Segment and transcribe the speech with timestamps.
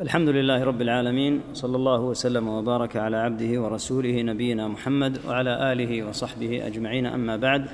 [0.00, 6.08] الحمد لله رب العالمين صلى الله وسلم وبارك على عبده ورسوله نبينا محمد وعلى آله
[6.08, 7.06] وصحبه أجمعين.
[7.06, 7.66] أما بعد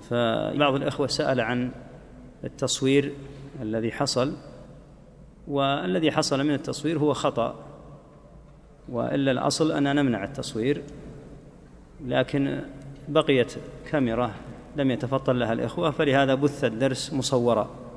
[0.00, 1.70] فبعض الإخوة سأل عن
[2.44, 3.12] التصوير
[3.62, 4.32] الذي حصل
[5.48, 7.54] والذي حصل من التصوير هو خطأ
[8.88, 10.82] وإلا الأصل ان نمنع التصوير
[12.06, 12.60] لكن
[13.08, 13.54] بقيت
[13.90, 14.30] كاميرا
[14.76, 17.89] لم يتفطن لها الإخوة فلهذا بث الدرس مصورا.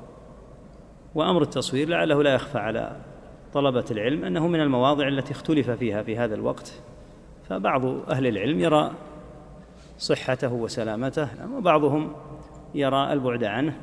[1.14, 2.96] وأمر التصوير لعله لا يخفى على
[3.52, 6.72] طلبة العلم أنه من المواضع التي اختلف فيها في هذا الوقت.
[7.48, 8.90] فبعض أهل العلم يرى
[9.98, 12.12] صحته وسلامته وبعضهم
[12.74, 13.80] يرى البعد عنه.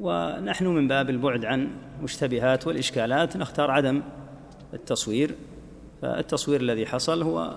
[0.00, 1.70] ونحن من باب البعد عن
[2.02, 4.02] مشتبهات والإشكالات نختار عدم
[4.74, 5.34] التصوير.
[6.02, 7.54] فالتصوير الذي حصل هو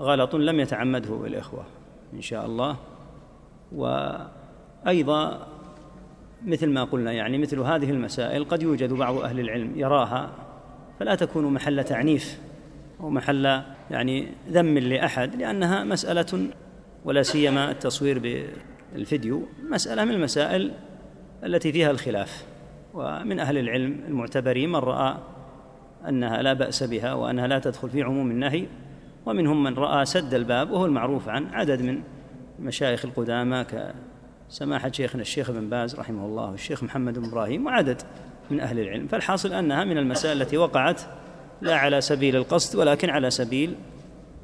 [0.00, 1.64] غلط لم يتعمده الإخوة
[2.14, 2.76] إن شاء الله.
[3.72, 5.46] وأيضا
[6.46, 10.30] مثل ما قلنا يعني مثل هذه المسائل قد يوجد بعض أهل العلم يراها
[11.00, 12.38] فلا تكون محل تعنيف
[13.00, 16.46] أو محل يعني ذم لأحد لأنها مسألة
[17.04, 18.44] ولا سيما التصوير
[18.94, 20.72] بالفيديو مسألة من المسائل
[21.44, 22.44] التي فيها الخلاف.
[22.94, 25.16] ومن أهل العلم المعتبرين من رأى
[26.08, 28.66] أنها لا بأس بها وأنها لا تدخل في عموم النهي
[29.26, 32.02] ومنهم من رأى سد الباب وهو المعروف عن عدد من
[32.60, 33.64] مشايخ القدامى
[34.50, 38.02] كسماحه شيخنا الشيخ ابن باز رحمه الله والشيخ محمد بن إبراهيم وعدد
[38.50, 39.06] من أهل العلم.
[39.06, 41.00] فالحاصل أنها من المسائل التي وقعت
[41.60, 43.74] لا على سبيل القصد ولكن على سبيل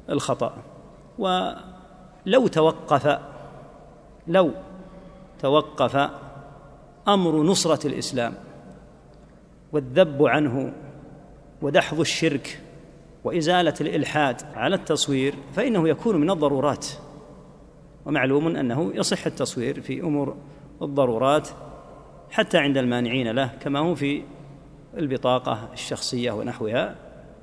[0.09, 0.53] الخطأ.
[1.17, 3.19] ولو توقف
[4.27, 4.51] لو
[5.39, 6.09] توقف
[7.07, 8.33] أمر نصرة الإسلام
[9.71, 10.73] والذب عنه
[11.61, 12.61] ودحض الشرك
[13.23, 16.87] وإزالة الإلحاد على التصوير فإنه يكون من الضرورات.
[18.07, 20.37] ومعلوم أنه يصح التصوير في أمور
[20.81, 21.49] الضرورات
[22.31, 24.23] حتى عند المانعين له كما هو في
[24.97, 26.95] البطاقة الشخصية ونحوها.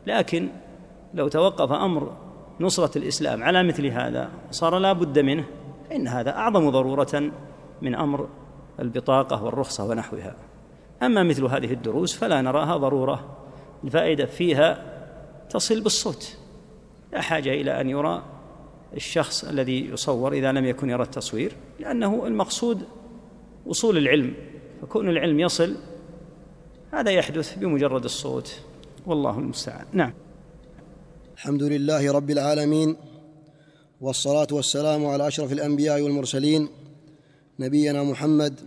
[0.06, 0.48] لكن
[1.14, 2.16] لو توقف أمر
[2.60, 5.44] نصرة الإسلام على مثل هذا صار لا بد منه
[5.88, 7.30] فإن هذا أعظم ضرورة
[7.82, 8.28] من أمر
[8.80, 10.36] البطاقة والرخصة ونحوها.
[11.02, 13.36] أما مثل هذه الدروس فلا نراها ضرورة
[13.84, 14.82] الفائدة فيها
[15.50, 16.36] تصل بالصوت.
[17.12, 18.22] لا حاجة إلى أن يرى
[18.96, 22.82] الشخص الذي يصور إذا لم يكن يرى التصوير لأنه المقصود
[23.66, 24.34] وصول العلم.
[24.82, 25.76] فكون العلم يصل
[26.92, 28.60] هذا يحدث بمجرد الصوت.
[29.06, 29.86] والله المستعان.
[29.92, 30.12] نعم.
[31.34, 32.96] الحمد لله رب العالمين
[34.00, 36.68] والصلاة والسلام على أشرف الأنبياء والمرسلين
[37.58, 38.60] نبينا محمد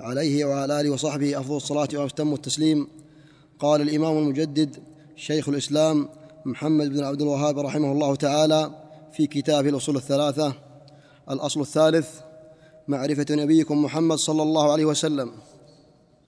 [0.00, 2.88] عليه وعلى آله وصحبه أفضل الصلاة وأتم التسليم.
[3.58, 4.76] قال الإمام المجدد
[5.16, 6.08] شيخ الإسلام
[6.44, 8.81] محمد بن عبد الوهاب رحمه الله تعالى
[9.12, 10.54] في كتابه الأصول الثلاثة.
[11.30, 12.20] الأصل الثالث
[12.88, 15.32] معرفة نبيكم محمد صلى الله عليه وسلم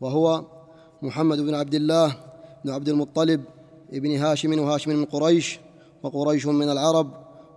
[0.00, 0.44] وهو
[1.02, 2.16] محمد بن عبد الله
[2.64, 3.44] بن عبد المطلب
[3.92, 5.58] ابن هاشم وهاشم من قريش
[6.02, 7.10] وقريش من العرب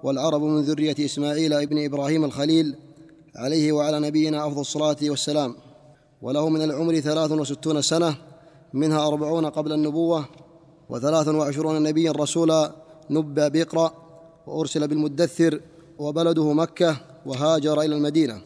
[0.04, 2.76] والعرب من ذرية إسماعيل ابن إبراهيم الخليل
[3.36, 5.56] عليه وعلى نبينا أفضل الصلاة والسلام.
[6.22, 8.16] وله من العمر ثلاث وستون سنة
[8.74, 10.26] منها أربعون قبل النبوة
[10.90, 12.72] وثلاث وعشرون نبيا رسولا
[13.10, 14.07] نبى بيقرأ.
[14.48, 15.60] وأرسل بالمدثر
[15.98, 18.42] وبلده مكة وهاجر إلى المدينة.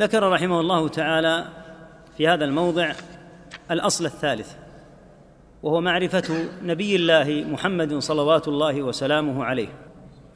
[0.00, 1.46] ذكر رحمه الله تعالى
[2.16, 2.92] في هذا الموضع
[3.70, 4.52] الأصل الثالث
[5.62, 9.68] وهو معرفة نبي الله محمد صلوات الله وسلامه عليه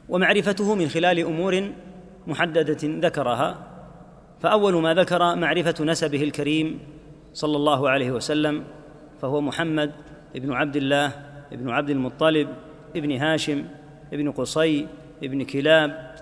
[0.09, 1.71] ومعرفته من خلال أمور
[2.27, 3.67] محددة ذكرها
[4.39, 6.79] فأول ما ذكر معرفة نسبه الكريم
[7.33, 8.63] صلى الله عليه وسلم
[9.21, 9.91] فهو محمد
[10.35, 11.11] بن عبد الله
[11.51, 12.47] بن عبد المطلب
[12.95, 13.65] ابن هاشم
[14.13, 14.87] ابن قصي
[15.23, 16.15] ابن كلاب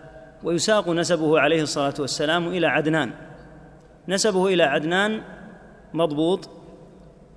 [0.43, 3.11] ويساق نسبه عليه الصلاة والسلام إلى عدنان.
[4.07, 5.21] نسبه إلى عدنان
[5.93, 6.49] مضبوط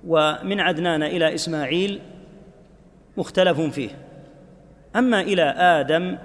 [0.07, 2.01] ومن عدنان إلى إسماعيل
[3.17, 3.89] مختلف فيه.
[4.95, 6.17] أما إلى آدم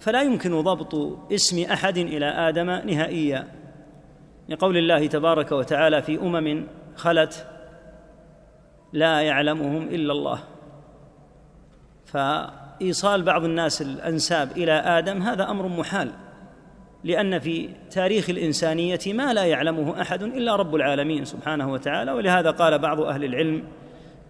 [0.00, 0.94] فلا يمكن ضبط
[1.32, 3.46] اسم أحد إلى آدم نهائيا.
[4.48, 7.46] لقول الله تبارك وتعالى في أمم خلت
[8.92, 10.40] لا يعلمهم إلا الله.
[12.78, 16.10] فايصال بعض الناس الأنساب إلى آدم هذا أمر محال
[17.04, 22.78] لأن في تاريخ الإنسانية ما لا يعلمه أحد إلا رب العالمين سبحانه وتعالى ولهذا قال
[22.78, 23.64] بعض أهل العلم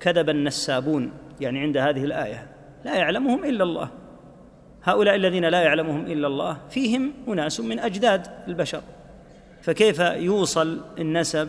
[0.00, 1.12] كذب النسابون.
[1.40, 2.46] يعني عند هذه الآية
[2.84, 3.90] لا يعلمهم إلا الله.
[4.82, 8.82] هؤلاء الذين لا يعلمهم إلا الله فيهم أناس من أجداد البشر.
[9.62, 11.48] فكيف يوصل النسب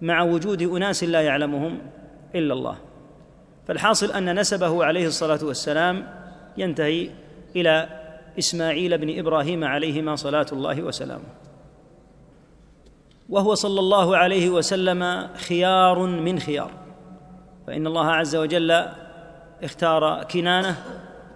[0.00, 1.78] مع وجود أناس لا يعلمهم
[2.34, 2.76] إلا الله؟
[3.68, 6.06] فالحاصل أن نسبه عليه الصلاة والسلام
[6.56, 7.10] ينتهي
[7.56, 7.88] إلى
[8.38, 11.28] إسماعيل بن إبراهيم عليهما صلاة الله وسلامه.
[13.28, 16.70] وهو صلى الله عليه وسلم خيار من خيار.
[17.66, 18.84] فإن الله عز وجل
[19.62, 20.76] اختار كنانة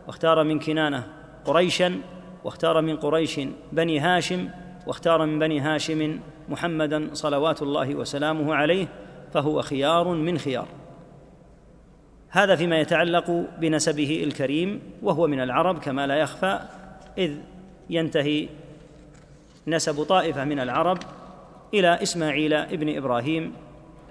[0.07, 1.07] واختار من كنانة
[1.45, 2.01] قريشا
[2.45, 3.41] واختار من قريش
[3.73, 4.49] بني هاشم
[4.87, 8.87] واختار من بني هاشم محمدا صلوات الله وسلامه عليه
[9.33, 10.82] فهو خيار من خيار.
[12.33, 16.61] هذا فيما يتعلق بنسبه الكريم وهو من العرب كما لا يخفى
[17.19, 17.35] إذ
[17.91, 18.49] ينتهي
[19.67, 20.99] نسب طائفة من العرب
[21.75, 23.53] إلى إسماعيل ابن إبراهيم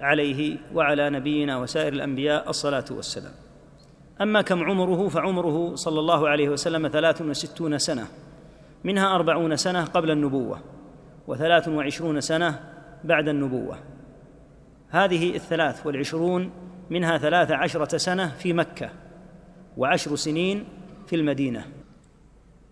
[0.00, 3.32] عليه وعلى نبينا وسائر الأنبياء الصلاة والسلام.
[4.20, 8.06] أما كم عمره فعمره صلى الله عليه وسلم ثلاث وستون سنة
[8.84, 10.60] منها أربعون سنة قبل النبوة
[11.26, 12.60] وثلاث وعشرون سنة
[13.04, 13.78] بعد النبوة.
[14.90, 16.50] هذه الثلاث والعشرون
[16.92, 18.90] منها ثلاث عشرة سنة في مكة
[19.76, 20.64] وعشر سنين
[21.06, 21.64] في المدينة.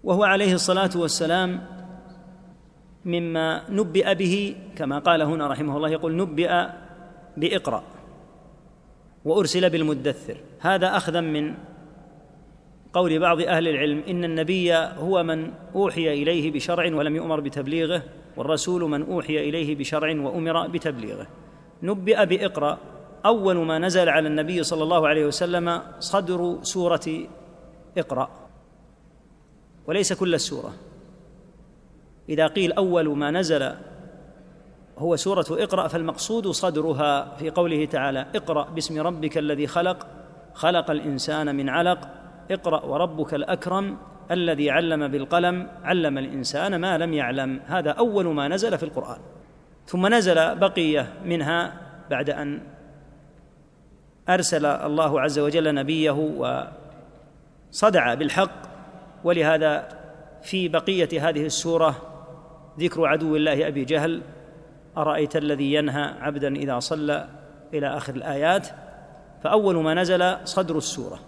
[0.04, 1.60] وهو عليه الصلاة والسلام
[3.04, 6.66] مما نبئ به كما قال هنا رحمه الله يقول نبئ
[7.36, 7.82] بإقرأ
[9.24, 10.36] وأرسل بالمدثر.
[10.60, 11.54] هذا أخذا من
[12.92, 18.02] قول بعض أهل العلم إن النبي هو من أوحي إليه بشرع ولم يؤمر بتبليغه
[18.36, 21.26] والرسول من أوحي إليه بشرع وأمر بتبليغه.
[21.82, 22.78] نبئ بإقرأ
[23.26, 27.28] أول ما نزل على النبي صلى الله عليه وسلم صدر سورة
[27.98, 28.30] اقرأ
[29.86, 30.72] وليس كل السورة.
[32.28, 33.72] إذا قيل أول ما نزل
[34.98, 40.06] هو سورة اقرأ فالمقصود صدرها في قوله تعالى اقرأ باسم ربك الذي خلق
[40.54, 42.08] خلق الإنسان من علق
[42.50, 43.96] اقرأ وربك الأكرم
[44.30, 47.60] الذي علم بالقلم علم الإنسان ما لم يعلم.
[47.66, 49.18] هذا أول ما نزل في القرآن.
[49.86, 51.80] ثم نزل بقية منها
[52.10, 52.60] بعد أن
[54.34, 56.10] أرسل الله عز وجل نبيه
[57.70, 58.62] وصدع بالحق
[59.24, 59.88] ولهذا
[60.42, 61.96] في بقية هذه السورة
[62.78, 64.22] ذكر عدو الله أبي جهل
[64.96, 67.28] أرأيت الذي ينهى عبدا إذا صلى
[67.74, 68.68] إلى آخر الآيات؟
[69.42, 71.18] فأول ما نزل صدر السورة.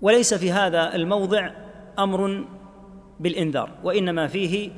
[0.00, 1.50] وليس في هذا الموضع
[1.98, 2.44] أمر
[3.20, 4.70] بالإنذار وإنما فيه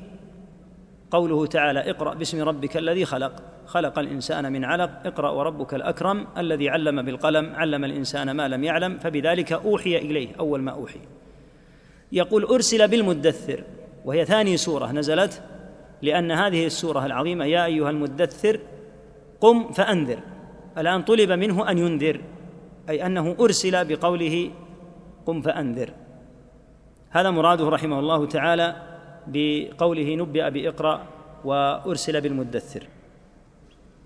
[1.10, 3.53] قوله تعالى اقرأ باسم ربك الذي خلق.
[3.66, 8.98] خلق الإنسان من علق اقرأ وربك الأكرم الذي علم بالقلم علم الإنسان ما لم يعلم
[8.98, 11.00] فبذلك أوحي إليه أول ما أوحي.
[12.12, 13.64] يقول أرسل بالمدثر
[14.04, 15.42] وهي ثاني سورة نزلت
[16.02, 18.60] لأن هذه السورة العظيمة يا أيها المدثر
[19.40, 20.18] قم فأنذر.
[20.78, 22.20] الآن طلب منه أن ينذر
[22.88, 24.50] أي أنه أرسل بقوله
[25.26, 25.90] قم فأنذر.
[27.10, 28.76] هذا مراده رحمه الله تعالى
[29.26, 31.02] بقوله نبئ بإقرأ
[31.44, 32.88] وأرسل بالمدثر.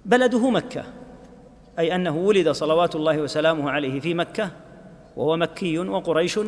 [0.05, 0.85] بلده مكة
[1.79, 4.51] أي أنه ولد صلوات الله وسلامه عليه في مكة
[5.17, 6.41] وهو مكي وقريش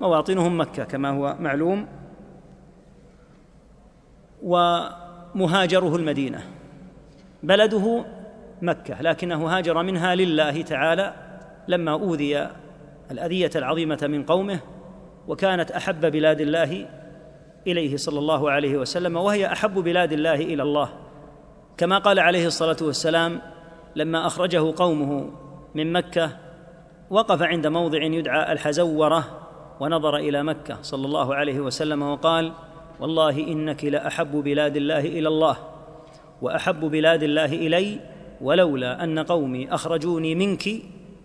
[0.00, 1.86] مواطنهم مكة كما هو معلوم
[4.42, 6.42] ومهاجره المدينة.
[7.42, 8.04] بلده
[8.62, 11.14] مكة لكنه هاجر منها لله تعالى
[11.68, 12.48] لما أوذي
[13.10, 14.60] الأذية العظيمة من قومه
[15.28, 16.88] وكانت أحب بلاد الله
[17.66, 21.05] إليه صلى الله عليه وسلم وهي أحب بلاد الله إلى الله.
[21.78, 23.40] كما قال عليه الصلاة والسلام
[23.96, 25.30] لما أخرجه قومه
[25.74, 26.30] من مكة
[27.10, 29.24] وقف عند موضع يدعى الحزورة
[29.80, 32.52] ونظر إلى مكة صلى الله عليه وسلم وقال
[33.00, 35.56] والله إنك لأحب بلاد الله إلى الله
[36.42, 38.00] وأحب بلاد الله إلي
[38.40, 40.68] ولولا أن قومي أخرجوني منك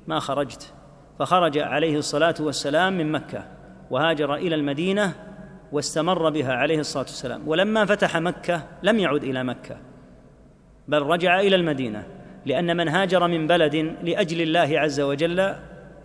[0.08, 0.74] ما خرجت.
[1.20, 3.44] فخرج عليه الصلاة والسلام من مكة
[3.92, 5.14] وهاجر إلى المدينة
[5.72, 7.48] واستمر بها عليه الصلاة والسلام.
[7.48, 9.91] ولما فتح مكة لم يعد إلى مكة.
[10.88, 12.04] بل رجع إلى المدينة
[12.46, 15.56] لأن من هاجر من بلد لأجل الله عز وجل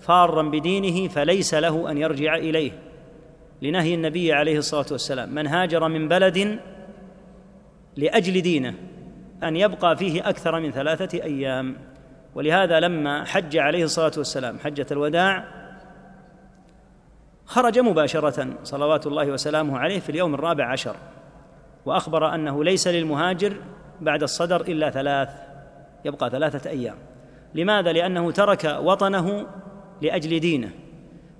[0.00, 2.72] فارا بدينه فليس له أن يرجع إليه.
[3.62, 6.58] لنهي النبي عليه الصلاة والسلام من هاجر من بلد
[7.96, 8.74] لأجل دينه
[9.42, 11.76] أن يبقى فيه أكثر من ثلاثة أيام.
[12.34, 15.44] ولهذا لما حج عليه الصلاة والسلام حجة الوداع
[17.46, 20.96] خرج مباشرة صلوات الله وسلامه عليه في اليوم الرابع عشر
[21.86, 23.56] وأخبر أنه ليس للمهاجر
[24.00, 25.28] بعد الصدر إلا ثلاث
[26.04, 26.96] يبقى ثلاثة أيام.
[27.54, 29.46] لماذا؟ لأنه ترك وطنه
[30.02, 30.70] لأجل دينه.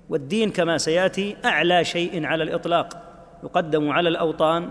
[0.09, 3.03] والدين كما سيأتي أعلى شيء على الإطلاق
[3.43, 4.69] يقدم على الأوطان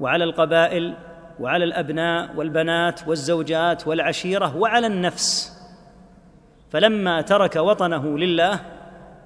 [0.00, 0.94] وعلى القبائل
[1.40, 5.54] وعلى الأبناء والبنات والزوجات والعشيرة وعلى النفس.
[6.70, 8.60] فلما ترك وطنه لله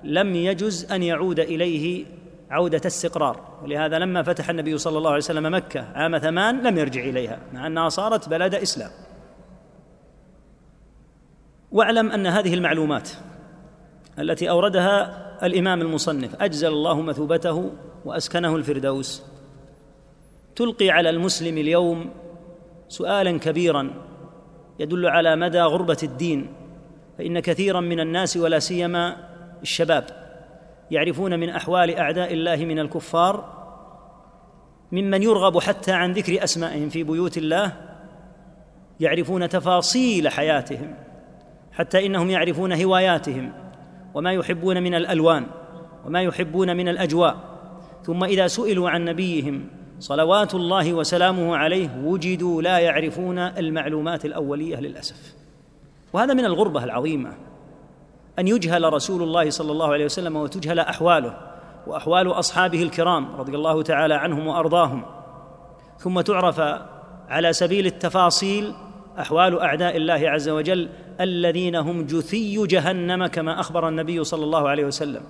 [0.05, 2.05] لم يجز أن يعود إليه
[2.51, 3.59] عودة استقرار.
[3.63, 7.67] ولهذا لما فتح النبي صلى الله عليه وسلم مكة عام ثمان لم يرجع إليها مع
[7.67, 8.91] أنها صارت بلد إسلام.
[11.73, 13.11] واعلم أن هذه المعلومات
[14.19, 17.71] التي أوردها الإمام المصنف أجزل الله مثوبته
[18.05, 19.23] وأسكنه الفردوس
[20.57, 22.11] تلقي على المسلم اليوم
[22.89, 23.91] سؤالا كبيرا
[24.79, 26.53] يدل على مدى غربة الدين
[27.19, 29.17] فإن كثيرا من الناس ولا سيما
[29.63, 30.05] الشباب
[30.91, 33.59] يعرفون من أحوال أعداء الله من الكفار
[34.93, 37.73] ممن يرغب حتى عن ذكر أسمائهم في بيوت الله
[39.01, 40.95] يعرفون تفاصيل حياتهم
[41.73, 43.53] حتى إنهم يعرفون هواياتهم
[44.15, 45.47] وما يحبون من الألوان
[46.07, 47.37] وما يحبون من الأجواء.
[48.03, 49.67] ثم إذا سئلوا عن نبيهم
[49.99, 55.35] صلوات الله وسلامه عليه وجدوا لا يعرفون المعلومات الأولية للأسف.
[56.13, 57.33] وهذا من الغربة العظيمة.
[58.39, 61.37] أن يجهل رسول الله صلى الله عليه وسلم وتجهل أحواله
[61.87, 65.03] وأحوال أصحابه الكرام رضي الله تعالى عنهم وأرضاهم.
[65.99, 66.61] ثم تعرف
[67.29, 68.73] على سبيل التفاصيل
[69.19, 70.89] أحوال أعداء الله عز وجل
[71.21, 75.21] الذين هم جثي جهنم كما أخبر النبي صلى الله عليه وسلم.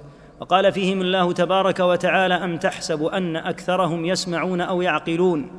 [0.41, 5.51] وقال فيهم الله تبارك وتعالى أم تحسب أن أكثرهم يسمعون أو يعقلون؟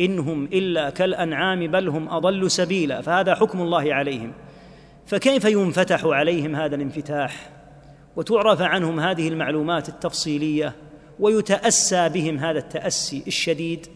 [0.00, 3.00] انهم إلا كالأنعام بل هم أضل سبيلا.
[3.00, 4.32] فهذا حكم الله عليهم.
[5.06, 7.50] فكيف ينفتح عليهم هذا الانفتاح؟
[8.16, 10.74] وتعرف عنهم هذه المعلومات التفصيلية
[11.20, 13.86] ويتأسى بهم هذا التأسي الشديد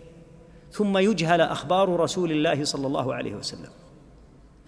[0.71, 3.71] ثم يجهل أخبار رسول الله صلى الله عليه وسلم.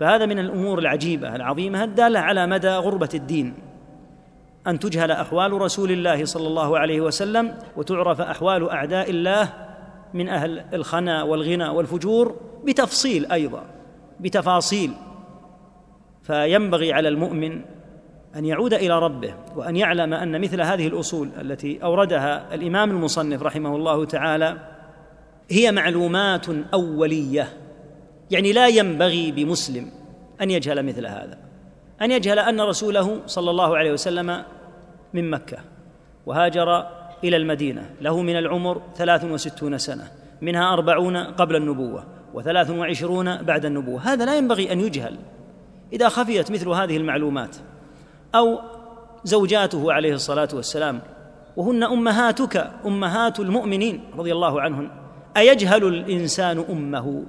[0.00, 3.54] فهذا من الأمور العجيبة العظيمة الدالة على مدى غربة الدين
[4.66, 9.52] أن تجهل أحوال رسول الله صلى الله عليه وسلم وتعرف أحوال أعداء الله
[10.14, 13.64] من أهل الخنا والغنى والفجور بتفصيل أيضا
[14.20, 14.92] بتفاصيل.
[16.22, 17.60] فينبغي على المؤمن
[18.36, 23.76] أن يعود إلى ربه وأن يعلم أن مثل هذه الأصول التي أوردها الإمام المصنف رحمه
[23.76, 24.56] الله تعالى
[25.50, 27.48] هي معلومات أولية.
[28.30, 29.90] يعني لا ينبغي بمسلم
[30.42, 31.38] أن يجهل مثل هذا
[32.02, 34.42] أن يجهل أن رسوله صلى الله عليه وسلم
[35.14, 35.58] من مكة
[36.26, 36.86] وهاجر
[37.24, 37.90] إلى المدينة.
[38.00, 40.10] له من العمر ثلاث وستون سنة
[40.42, 44.00] منها أربعون قبل النبوة وثلاث وعشرون بعد النبوة.
[44.00, 45.18] هذا لا ينبغي أن يجهل.
[45.92, 47.56] إذا خفيت مثل هذه المعلومات
[48.34, 48.58] أو
[49.24, 51.00] زوجاته عليه الصلاة والسلام
[51.56, 54.90] وهن أمهاتك أمهات المؤمنين رضي الله عنهن
[55.36, 57.24] أيجهل الإنسان أمه؟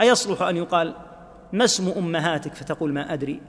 [0.00, 0.94] أيصلح أن يقال
[1.52, 3.40] ما اسم أمهاتك فتقول ما أدري؟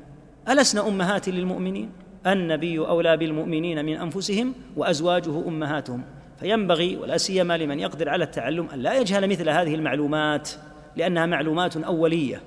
[0.49, 1.91] ألسن أمهات للمؤمنين؟
[2.27, 6.03] النبي أولى بالمؤمنين من أنفسهم وأزواجه أمهاتهم.
[6.39, 10.49] فينبغي ولا سيما لمن يقدر على التعلم أن لا يجهل مثل هذه المعلومات
[10.95, 12.41] لأنها معلومات أولية.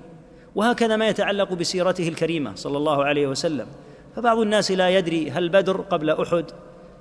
[0.56, 3.66] وهكذا ما يتعلق بسيرته الكريمة صلى الله عليه وسلم.
[4.16, 6.44] فبعض الناس لا يدري هل بدر قبل أحد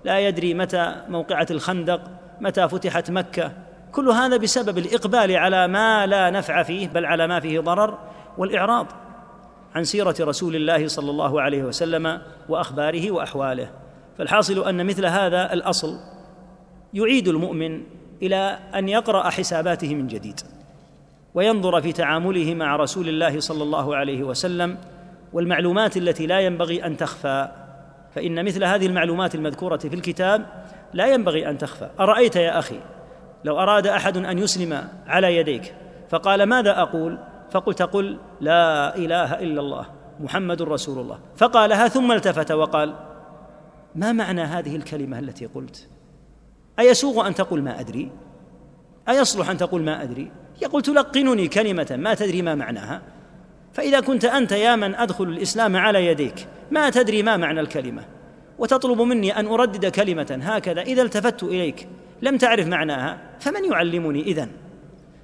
[0.04, 2.02] لا يدري متى موقعة الخندق
[2.42, 3.52] متى فتحت مكة.
[3.92, 7.98] كل هذا بسبب الإقبال على ما لا نفع فيه بل على ما فيه ضرر
[8.38, 8.88] والإعراض
[9.76, 13.72] عن سيرة رسول الله صلى الله عليه وسلم وأخباره وأحواله.
[14.18, 16.00] فالحاصل أن مثل هذا الأصل
[16.94, 17.84] يعيد المؤمن
[18.22, 20.40] إلى أن يقرأ حساباته من جديد.
[21.36, 24.78] وينظر في تعامله مع رسول الله صلى الله عليه وسلم
[25.34, 27.48] والمعلومات التي لا ينبغي أن تخفى.
[28.16, 30.46] فإن مثل هذه المعلومات المذكورة في الكتاب
[30.94, 31.90] لا ينبغي أن تخفى.
[32.00, 32.80] أرأيت يا أخي؟
[33.44, 35.76] لو أراد أحد أن يسلم على يديك
[36.10, 37.18] فقال ماذا أقول؟
[37.52, 39.86] فقلت قل لا إله إلا الله
[40.20, 41.20] محمد رسول الله.
[41.36, 42.96] فقالها ثم التفت وقال
[43.96, 45.88] ما معنى هذه الكلمة التي قلت؟
[46.80, 48.12] أيسوغ أن تقول ما أدري؟
[49.10, 50.32] أيصلح أن تقول ما أدري؟
[50.62, 53.02] يقول تلقنني كلمة ما تدري ما معناها.
[53.74, 58.06] فإذا كنت أنت يا من أدخل الإسلام على يديك ما تدري ما معنى الكلمة.
[58.60, 61.88] وتطلب مني أن أردد كلمة هكذا إذا التفت إليك
[62.22, 64.50] لم تعرف معناها فمن يعلمني إذن؟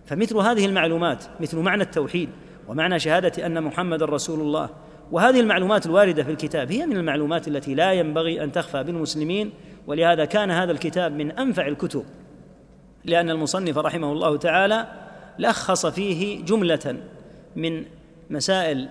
[0.06, 2.30] فمثل هذه المعلومات مثل معنى التوحيد
[2.68, 4.70] ومعنى شهادة أن محمد رسول الله
[5.12, 9.52] وهذه المعلومات الواردة في الكتاب هي من المعلومات التي لا ينبغي أن تخفى بالمسلمين
[9.88, 12.06] ولهذا كان هذا الكتاب من أنفع الكتب.
[13.06, 14.88] لأن المصنف رحمه الله تعالى
[15.40, 16.98] لخص فيه جملة
[17.56, 17.86] من
[18.30, 18.90] مسائل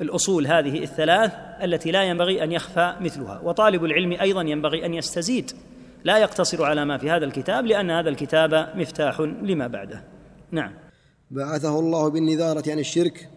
[0.00, 1.32] الأصول هذه الثلاث
[1.62, 3.40] التي لا ينبغي أن يخفى مثلها.
[3.44, 5.52] وطالب العلم أيضا ينبغي أن يستزيد
[6.04, 10.04] لا يقتصر على ما في هذا الكتاب لأن هذا الكتاب مفتاح لما بعده.
[10.50, 10.74] نعم.
[11.30, 13.28] بعثه الله بالنذارة عن الشرك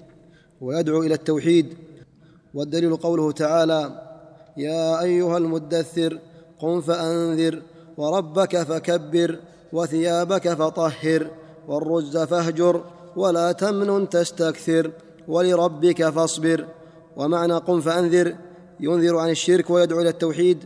[0.61, 1.77] ويدعو إلى التوحيد.
[2.53, 4.01] والدليل قوله تعالى
[4.57, 6.19] يا أيها المدثر
[6.59, 7.61] قم فأنذر
[7.97, 9.39] وربك فكبر
[9.73, 11.27] وثيابك فطهر.
[11.67, 12.83] والرز فاهجر
[13.15, 14.91] ولا تمنن تستكثر
[15.27, 16.65] ولربك فاصبر
[17.15, 18.35] ومعنى قم فأنذر
[18.79, 20.63] ينذر عن الشرك ويدعو إلى التوحيد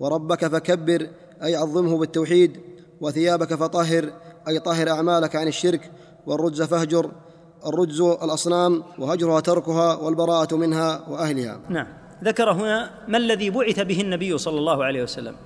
[0.00, 1.08] وربك فكبر
[1.42, 2.60] أي عظمه بالتوحيد
[3.00, 4.12] وثيابك فطهر
[4.48, 5.90] أي طهر أعمالك عن الشرك
[6.26, 7.10] والرجز فاهجر
[7.66, 11.86] الرجز الأصنام وهجرها تركها والبراءة منها وأهلها نعم.
[12.24, 15.36] ذكر هنا ما الذي بعث به النبي صلى الله عليه وسلم.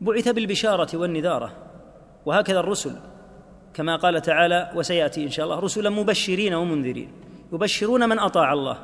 [0.00, 1.52] بعث بالبشارة والنذارة
[2.26, 2.92] وهكذا الرسل.
[3.74, 7.12] كما قال تعالى وسيأتي إن شاء الله رسلا مبشرين ومنذرين.
[7.52, 8.78] يبشرون من أطاع الله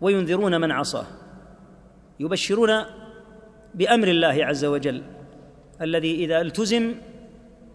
[0.00, 1.06] وينذرون من عصاه.
[2.20, 2.70] يبشرون
[3.74, 5.02] بأمر الله عز وجل
[5.80, 6.94] الذي إذا التزم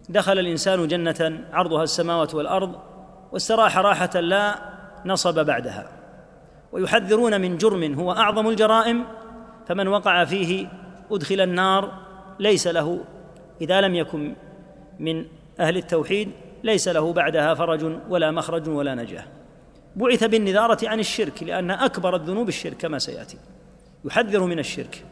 [0.08, 2.74] دخل الإنسان جنة عرضها السماوات والأرض
[3.32, 4.58] واستراح راحة لا
[5.06, 5.88] نصب بعدها.
[6.72, 9.04] ويحذرون من جرم هو أعظم الجرائم
[9.66, 10.68] فمن وقع فيه
[11.10, 11.92] أدخل النار
[12.38, 13.04] ليس له
[13.60, 14.34] إذا لم يكن
[14.98, 15.24] من
[15.60, 16.30] أهل التوحيد
[16.64, 19.24] ليس له بعدها فرج ولا مخرج ولا نجاة.
[19.96, 23.38] بعث بالنذارة عن الشرك لأن أكبر الذنوب الشرك كما سيأتي.
[24.04, 25.04] يحذر من الشرك.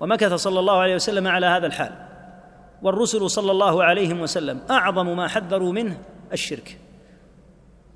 [0.00, 1.92] ومكث صلى الله عليه وسلم على هذا الحال.
[2.82, 5.98] والرسل صلى الله عليه وسلم أعظم ما حذروا منه
[6.32, 6.78] الشرك.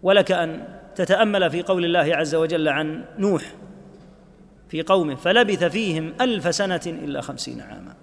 [0.02, 3.42] ولك أن تتأمل في قول الله عز وجل عن نوح
[4.68, 7.94] في قومه فلبث فيهم ألف سنة إلا خمسين عاما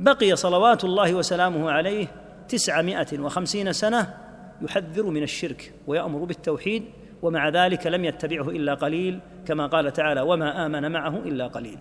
[0.00, 2.06] بقي صلوات الله وسلامه عليه
[2.48, 4.14] تسعمائة وخمسين سنة
[4.62, 6.84] يحذر من الشرك ويأمر بالتوحيد
[7.22, 11.78] ومع ذلك لم يتبعه إلا قليل كما قال تعالى وما آمن معه إلا قليل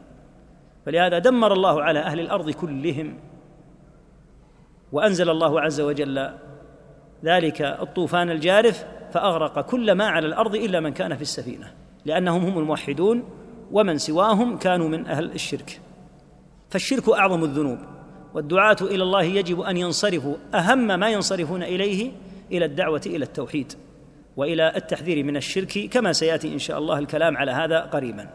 [0.86, 3.20] فلهذا دمر الله على أهل الأرض كلهم
[4.92, 6.30] وأنزل الله عز وجل
[7.24, 11.72] ذلك الطوفان الجارف فأغرق كل ما على الأرض إلا من كان في السفينة
[12.06, 13.24] لأنهم هم الموحدون
[13.72, 15.82] ومن سواهم كانوا من أهل الشرك.
[16.70, 17.80] فالشرك أعظم الذنوب.
[18.34, 22.12] والدعاة إلى الله يجب أن ينصرفوا أهم ما ينصرفون إليه
[22.52, 23.74] إلى الدعوة إلى التوحيد
[24.38, 28.30] وإلى التحذير من الشرك كما سيأتي إن شاء الله الكلام على هذا قريبا.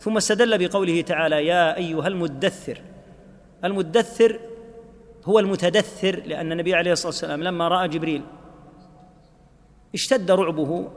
[0.00, 2.80] ثم استدل بقوله تعالى يا أيها المدثر.
[3.64, 4.40] المدثر
[5.24, 8.22] هو المتدثر لأن النبي عليه الصلاة والسلام لما رأى جبريل
[9.94, 10.88] اشتد رعبه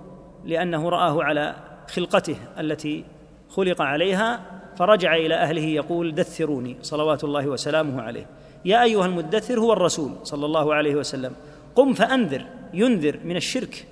[0.46, 1.56] لأنه رآه على
[1.90, 3.06] خلقته التي
[3.50, 8.26] خلق عليها فرجع إلى أهله يقول دثروني صلوات الله وسلامه عليه.
[8.66, 11.34] يا أيها المدثر هو الرسول صلى الله عليه وسلم.
[11.76, 13.88] قم فأنذر ينذر من الشرك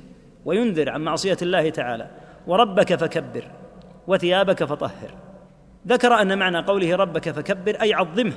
[0.46, 2.08] وينذر عن معصية الله تعالى.
[2.48, 3.44] وربك فكبر
[4.08, 5.12] وثيابك فطهر.
[5.88, 8.34] ذكر أن معنى قوله ربك فكبر أي عظمه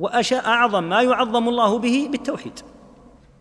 [0.00, 2.60] وأشاء أعظم ما يعظم الله به بالتوحيد.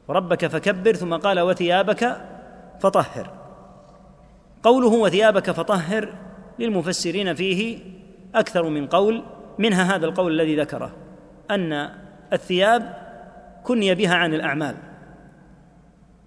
[0.10, 2.18] ربك فكبر ثم قال وثيابك
[2.80, 3.30] فطهر.
[4.64, 6.14] قوله وثيابك فطهر
[6.60, 7.80] للمفسرين فيه
[8.36, 9.24] أكثر من قول
[9.60, 10.92] منها هذا القول الذي ذكره
[11.52, 11.90] أن
[12.34, 12.94] الثياب
[13.64, 14.76] كني بها عن الأعمال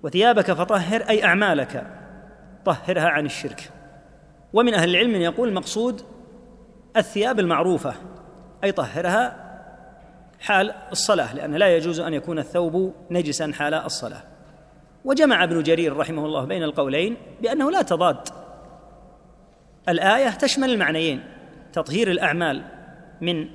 [0.02, 1.86] وثيابك فطهر أي أعمالك
[2.64, 3.70] طهرها عن الشرك.
[4.52, 6.02] ومن أهل العلم من يقول المقصود
[6.96, 7.94] الثياب المعروفة
[8.64, 9.36] أي طهرها
[10.40, 14.22] حال الصلاة لأن لا يجوز أن يكون الثوب نجسا حال الصلاة.
[15.04, 18.28] وجمع ابن جرير رحمه الله بين القولين بأنه لا تضاد
[19.88, 21.35] الآية تشمل المعنيين.
[21.76, 22.62] تطهير الأعمال
[23.20, 23.48] من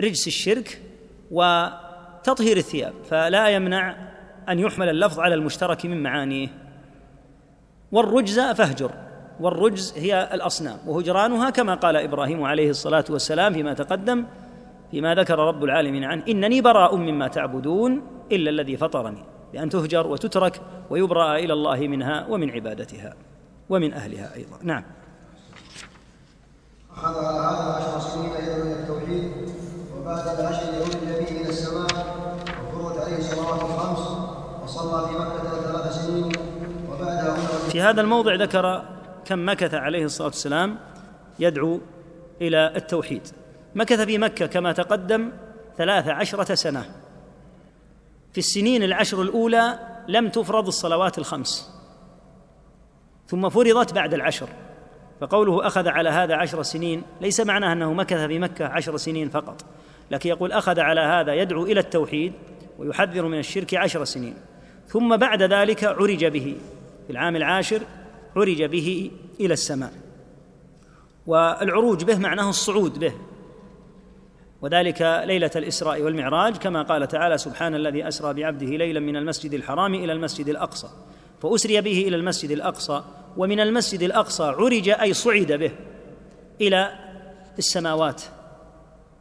[0.00, 0.82] رجس الشرك
[1.30, 3.96] وتطهير الثياب فلا يمنع
[4.48, 6.48] أن يحمل اللفظ على المشترك من معانيه.
[7.92, 8.90] والرجز فاهجر
[9.40, 14.24] والرجز هي الأصنام وهجرانها كما قال إبراهيم عليه الصلاة والسلام فيما تقدم
[14.90, 20.60] فيما ذكر رب العالمين عنه إنني براء مما تعبدون إلا الذي فطرني بأن تهجر وتترك
[20.90, 23.14] ويبرأ إلى الله منها ومن عبادتها
[23.68, 24.58] ومن أهلها أيضا.
[24.62, 24.84] نعم.
[26.96, 29.32] أخذ على هذا عشر سنين يدعو إلى التوحيد
[29.96, 31.86] وبعد العشر يعود النبي إلى السماء
[32.68, 34.08] وفرضت عليه الصلوات الخمس
[34.64, 36.32] وصلى في مكة ثلاث سنين
[36.90, 37.36] وبعدها
[37.68, 38.84] في هذا الموضع ذكر
[39.24, 40.78] كم مكث عليه الصلاة والسلام
[41.38, 41.80] يدعو
[42.40, 43.28] إلى التوحيد.
[43.74, 45.32] مكث في مكة كما تقدم
[45.78, 46.84] ثلاث عشرة سنة.
[48.32, 49.78] في السنين العشر الأولى
[50.08, 51.70] لم تفرض الصلوات الخمس
[53.28, 54.48] ثم فرضت بعد العشر.
[55.22, 59.64] فقوله أخذ على هذا عشر سنين ليس معناه أنه مكث في مكة عشر سنين فقط
[60.10, 62.32] لكن يقول أخذ على هذا يدعو إلى التوحيد
[62.78, 64.34] ويحذر من الشرك عشر سنين.
[64.88, 66.56] ثم بعد ذلك عرج به
[67.06, 67.80] في العام العاشر
[68.36, 69.92] عرج به إلى السماء.
[71.26, 73.12] والعروج به معناه الصعود به.
[74.62, 79.94] وذلك ليلة الإسراء والمعراج كما قال تعالى سبحان الذي أسرى بعبده ليلا من المسجد الحرام
[79.94, 80.88] إلى المسجد الأقصى.
[81.42, 83.02] فأسري به إلى المسجد الأقصى
[83.36, 85.72] ومن المسجد الأقصى عرج أي صعد به
[86.60, 86.92] إلى
[87.58, 88.22] السماوات.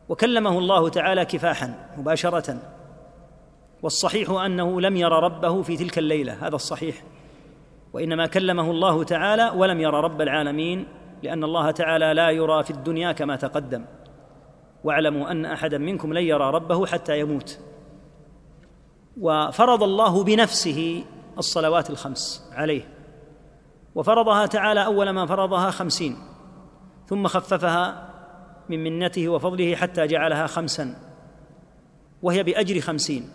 [0.10, 2.58] وكلمه الله تعالى كفاحا مباشره.
[3.84, 7.04] والصحيح أنه لم ير ربه في تلك الليلة هذا الصحيح.
[7.94, 10.88] وإنما كلمه الله تعالى ولم ير رب العالمين
[11.24, 13.86] لأن الله تعالى لا يرى في الدنيا كما تقدم.
[14.84, 17.60] واعلموا أن أحدا منكم لن يرى ربه حتى يموت.
[19.22, 21.04] وفرض الله بنفسه
[21.38, 22.88] الصلوات الخمس عليه.
[23.96, 26.18] وفرضها تعالى أول ما فرضها خمسين
[27.08, 28.10] ثم خففها
[28.70, 30.96] من منته وفضله حتى جعلها خمسا
[32.22, 33.30] وهي بأجر خمسين.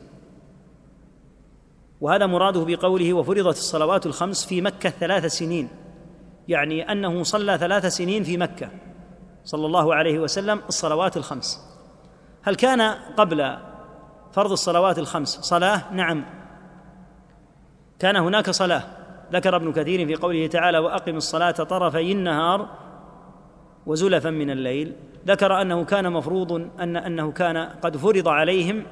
[2.00, 5.68] وهذا مراده بقوله وفرضت الصلوات الخمس في مكة ثلاث سنين
[6.48, 8.70] يعني أنه صلى ثلاث سنين في مكة
[9.44, 11.61] صلى الله عليه وسلم الصلوات الخمس.
[12.42, 12.80] هل كان
[13.16, 13.56] قبل
[14.32, 16.24] فرض الصلوات الخمس صلاة؟ نعم.
[17.98, 18.82] كان هناك صلاة.
[19.32, 22.68] ذكر ابن كثير في قوله تعالى وأقم الصلاة طرفي النهار
[23.87, 24.92] وزلفا من الليل.
[25.26, 28.85] ذكر أنه كان مفروض أن أنه كان قد فرض عليهم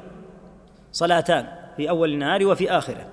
[0.93, 3.07] صلاتان في أول النهار وفي آخره.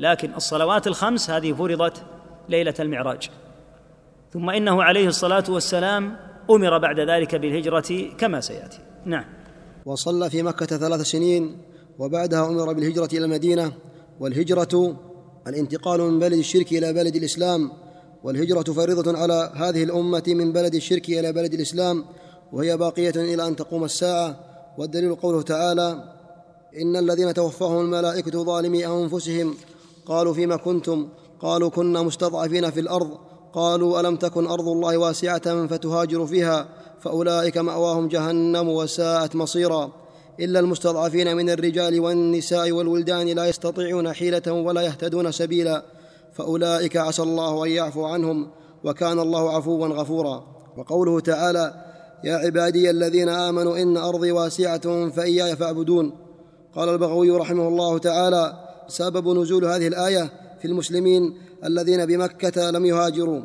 [0.00, 2.02] لكن الصلوات الخمس هذه فرضت
[2.48, 3.30] ليلة المعراج.
[4.32, 6.16] ثم إنه عليه الصلاة والسلام
[6.50, 8.78] أمر بعد ذلك بالهجرة كما سيأتي.
[9.04, 9.24] نعم.
[9.86, 11.58] وصلى في مكة ثلاث سنين
[11.98, 13.72] وبعدها أمر بالهجرة إلى المدينة
[14.20, 14.96] والهجرة
[15.46, 17.70] الانتقال من بلد الشرك إلى بلد الإسلام
[18.24, 22.04] والهجرة فريضة على هذه الأمة من بلد الشرك إلى بلد الإسلام
[22.52, 24.36] وهي باقية إلى أن تقوم الساعة.
[24.78, 26.04] والدليل قوله تعالى
[26.80, 29.54] إن الذين توفاهم الملائكة ظالمي أنفسهم
[30.06, 31.08] قالوا فيما كنتم؟
[31.40, 33.18] قالوا كنا مستضعفين في الأرض.
[33.52, 36.68] قالوا ألم تكن أرض الله واسعة فتهاجروا فيها؟
[37.00, 39.92] فأولئك مأواهم جهنم وساءت مصيرا.
[40.40, 45.82] إلا المستضعفين من الرجال والنساء والولدان لا يستطيعون حيلة ولا يهتدون سبيلا
[46.32, 48.50] فأولئك عسى الله أن يعفو عنهم
[48.84, 50.46] وكان الله عفوا غفورا.
[50.76, 51.74] وقوله تعالى
[52.24, 56.12] يا عبادي الذين آمنوا إن أرضي واسعة فإياي فاعبدون
[56.74, 58.52] قال البغوي رحمه الله تعالى
[58.88, 63.42] سبب نزول هذه الآية في المسلمين الذين بمكة لم يهاجروا.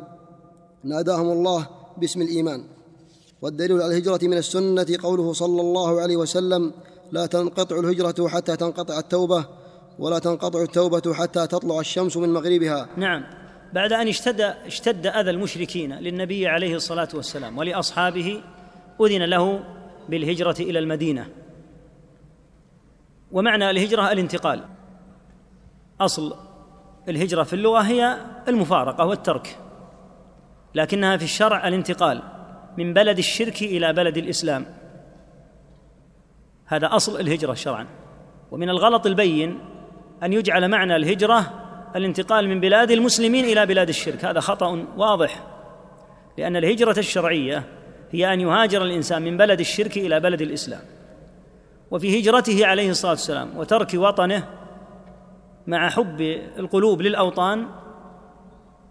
[0.84, 2.64] ناداهم الله باسم الإيمان
[3.44, 6.72] والدليل على الهجرة من السنة قوله صلى الله عليه وسلم
[7.12, 9.44] لا تنقطع الهجرة حتى تنقطع التوبة
[9.98, 12.88] ولا تنقطع التوبة حتى تطلع الشمس من مغربها.
[12.96, 13.24] نعم.
[13.72, 18.42] بعد أن اشتد اشتد أذى المشركين للنبي عليه الصلاة والسلام ولأصحابه
[19.00, 19.64] أذن له
[20.08, 21.28] بالهجرة إلى المدينة.
[23.32, 24.64] ومعنى الهجرة الانتقال.
[26.00, 26.34] أصل
[27.08, 29.58] الهجرة في اللغة هي المفارقة والترك
[30.74, 32.33] لكنها في الشرع الانتقال.
[32.78, 34.66] من بلد الشرك إلى بلد الإسلام.
[36.66, 37.86] هذا أصل الهجرة شرعا.
[38.50, 39.58] ومن الغلط البين
[40.22, 41.52] أن يجعل معنى الهجرة
[41.96, 44.24] الانتقال من بلاد المسلمين إلى بلاد الشرك.
[44.24, 45.46] هذا خطأ واضح
[46.38, 47.62] لأن الهجرة الشرعية
[48.10, 50.80] هي أن يهاجر الإنسان من بلد الشرك إلى بلد الإسلام.
[51.90, 54.48] وفي هجرته عليه الصلاة والسلام وترك وطنه
[55.66, 56.20] مع حب
[56.58, 57.66] القلوب للأوطان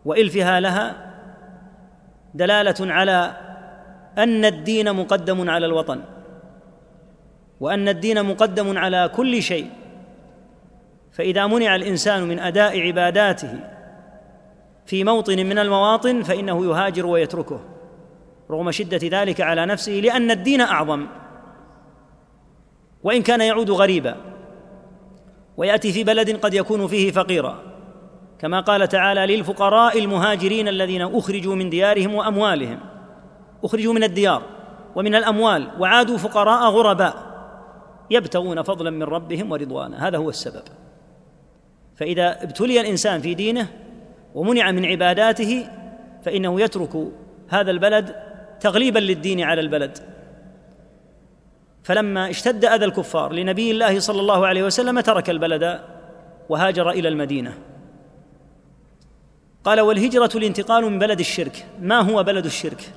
[0.05, 1.13] وإلفها لها
[2.33, 3.37] دلالة على
[4.17, 6.01] أن الدين مقدم على الوطن
[7.59, 9.69] وأن الدين مقدم على كل شيء.
[11.11, 13.59] فإذا منع الإنسان من أداء عباداته
[14.85, 17.59] في موطن من المواطن فإنه يهاجر ويتركه
[18.51, 21.07] رغم شدة ذلك على نفسه لأن الدين أعظم.
[23.03, 24.15] وإن كان يعود غريبا
[25.57, 27.59] ويأتي في بلد قد يكون فيه فقيرا.
[28.39, 32.92] كما قال تعالى للفقراء المهاجرين الذين أخرجوا من ديارهم وأموالهم.
[33.63, 34.43] أخرجوا من الديار
[34.95, 37.33] ومن الأموال وعادوا فقراء غرباء
[38.09, 40.07] يبتغون فضلا من ربهم ورضوانا.
[40.07, 40.63] هذا هو السبب.
[41.95, 43.67] فإذا ابتلي الإنسان في دينه
[44.35, 45.69] ومنع من عباداته
[46.23, 47.07] فإنه يترك
[47.49, 48.15] هذا البلد
[48.59, 49.97] تغليبا للدين على البلد.
[51.83, 55.79] فلما اشتد أذى الكفار لنبي الله صلى الله عليه وسلم ترك البلد
[56.49, 57.53] وهاجر إلى المدينة.
[59.63, 61.65] قال والهجرة الانتقال من بلد الشرك.
[61.81, 62.93] ما هو بلد الشرك؟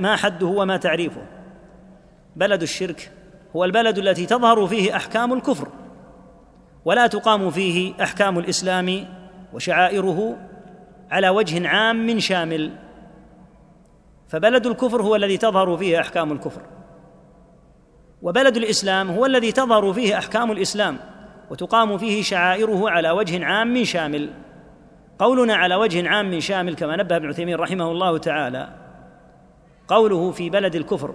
[0.00, 1.22] ما حده وما تعريفه.
[2.36, 3.12] بلد الشرك
[3.56, 5.68] هو البلد التي تظهر فيه أحكام الكفر
[6.84, 9.06] ولا تقام فيه أحكام الإسلام
[9.52, 10.36] وشعائره
[11.10, 12.72] على وجه عام شامل.
[14.28, 16.60] فبلد الكفر هو الذي تظهر فيه أحكام الكفر
[18.22, 20.98] وبلد الإسلام هو الذي تظهر فيه أحكام الإسلام
[21.50, 24.30] وتقام فيه شعائره على وجه عام شامل.
[25.18, 28.68] قولنا على وجه عام شامل كما نبه ابن عثيمين رحمه الله تعالى.
[29.90, 31.14] قوله في بلد الكفر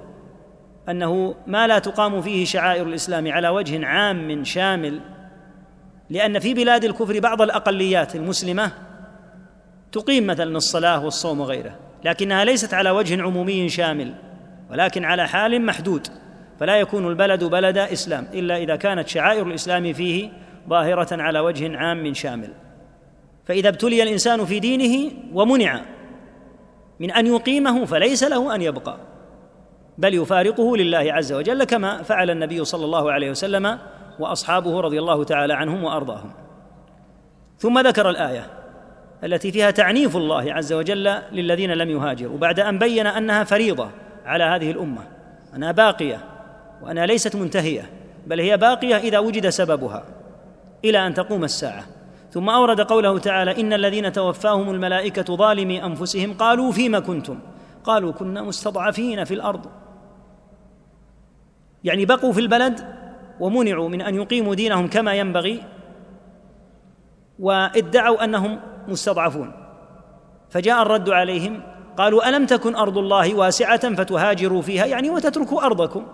[0.90, 5.02] أنه ما لا تقام فيه شعائر الإسلام على وجه عام شامل
[6.10, 8.72] لأن في بلاد الكفر بعض الأقليات المسلمة
[9.92, 14.14] تقيم مثلا الصلاة والصوم وغيره لكنها ليست على وجه عمومي شامل
[14.72, 16.08] ولكن على حال محدود
[16.60, 20.30] فلا يكون البلد بلد إسلام إلا إذا كانت شعائر الإسلام فيه
[20.70, 22.50] ظاهرة على وجه عام شامل.
[23.46, 25.82] فإذا ابتلي الإنسان في دينه ومنع
[27.00, 28.98] من أن يقيمه فليس له أن يبقى
[29.98, 33.80] بل يفارقه لله عز وجل كما فعل النبي صلى الله عليه وسلم
[34.20, 36.32] وأصحابه رضي الله تعالى عنهم وأرضاهم.
[37.58, 38.48] ثم ذكر الآية
[39.24, 43.90] التي فيها تعنيف الله عز وجل للذين لم يهاجروا بعد أن بين أنها فريضة
[44.26, 45.02] على هذه الأمة
[45.56, 46.20] أنها باقية
[46.82, 47.90] وأنها ليست منتهية
[48.28, 50.04] بل هي باقية إذا وجد سببها
[50.86, 51.84] إلى أن تقوم الساعة.
[52.36, 57.40] ثم أورد قوله تعالى إن الذين توفاهم الملائكة ظالمي أنفسهم قالوا فيما كنتم؟
[57.84, 59.66] قالوا كنا مستضعفين في الأرض.
[61.84, 62.96] يعني بقوا في البلد
[63.40, 65.64] ومنعوا من أن يقيموا دينهم كما ينبغي
[67.40, 69.52] وادعوا أنهم مستضعفون.
[70.50, 71.62] فجاء الرد عليهم
[71.98, 76.06] قالوا ألم تكن أرض الله واسعة فتهاجروا فيها؟ يعني وتتركوا أرضكم.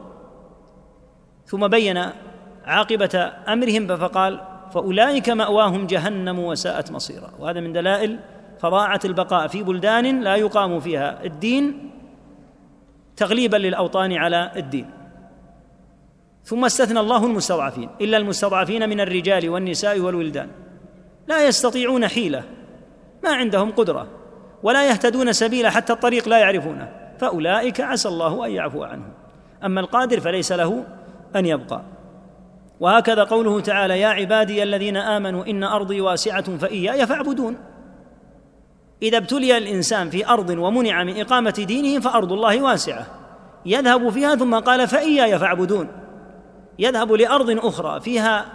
[1.45, 2.05] ثم بين
[2.65, 7.31] عاقبة أمرهم فقال فأولئك مأواهم جهنم وساءت مصيرا.
[7.39, 8.19] وهذا من دلائل
[8.59, 11.91] فظاعه البقاء في بلدان لا يقام فيها الدين
[13.15, 14.89] تغليبا للأوطان على الدين.
[16.43, 20.47] ثم استثنى الله المستضعفين إلا المستضعفين من الرجال والنساء والولدان.
[21.27, 22.43] لا يستطيعون حيلة
[23.23, 24.07] ما عندهم قدرة
[24.63, 26.91] ولا يهتدون سبيلا حتى الطريق لا يعرفونه.
[27.19, 29.13] فأولئك عسى الله أن يعفو عنهم.
[29.65, 30.83] أما القادر فليس له
[31.35, 31.81] أن يبقى.
[32.81, 37.57] وهكذا قوله تعالى يا عبادي الذين آمنوا إن أرضي واسعة فإياي فاعبدون.
[39.01, 43.05] إذا ابتلي الإنسان في أرض ومنع من إقامة دينه فأرض الله واسعة.
[43.65, 45.87] يذهب فيها ثم قال فإياي فاعبدون.
[46.79, 48.45] يذهب لأرض أخرى فيها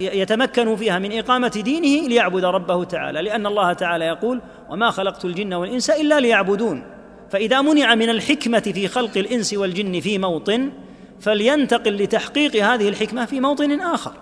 [0.00, 5.54] يتمكن فيها من إقامة دينه ليعبد ربه تعالى لأن الله تعالى يقول وما خلقت الجن
[5.54, 6.82] والإنس إلا ليعبدون.
[7.30, 10.70] فإذا منع من الحكمة في خلق الإنس والجن في موطن
[11.20, 14.12] فلينتقل لتحقيق هذه الحكمة في موطن آخر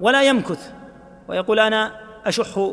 [0.00, 0.72] ولا يمكث.
[1.28, 2.72] ويقول أنا أشح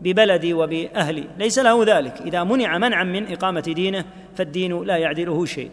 [0.00, 2.20] ببلدي وبأهلي ليس له ذلك.
[2.20, 5.70] إذا منع منعا من إقامة دينه فالدين لا يعدله شيء.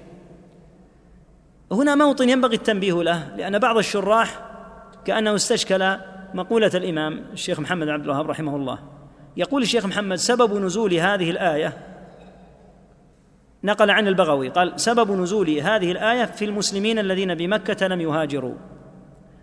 [1.72, 4.42] هنا موطن ينبغي التنبيه له لأن بعض الشراح
[5.06, 5.96] كأنه استشكل
[6.34, 8.80] مقولة الإمام الشيخ محمد عبد الوهاب رحمه الله.
[9.38, 11.74] يقول الشيخ محمد سبب نزول هذه الآية
[13.64, 18.56] نقل عن البغوي قال سبب نزول هذه الآية في المسلمين الذين بمكة لم يهاجروا.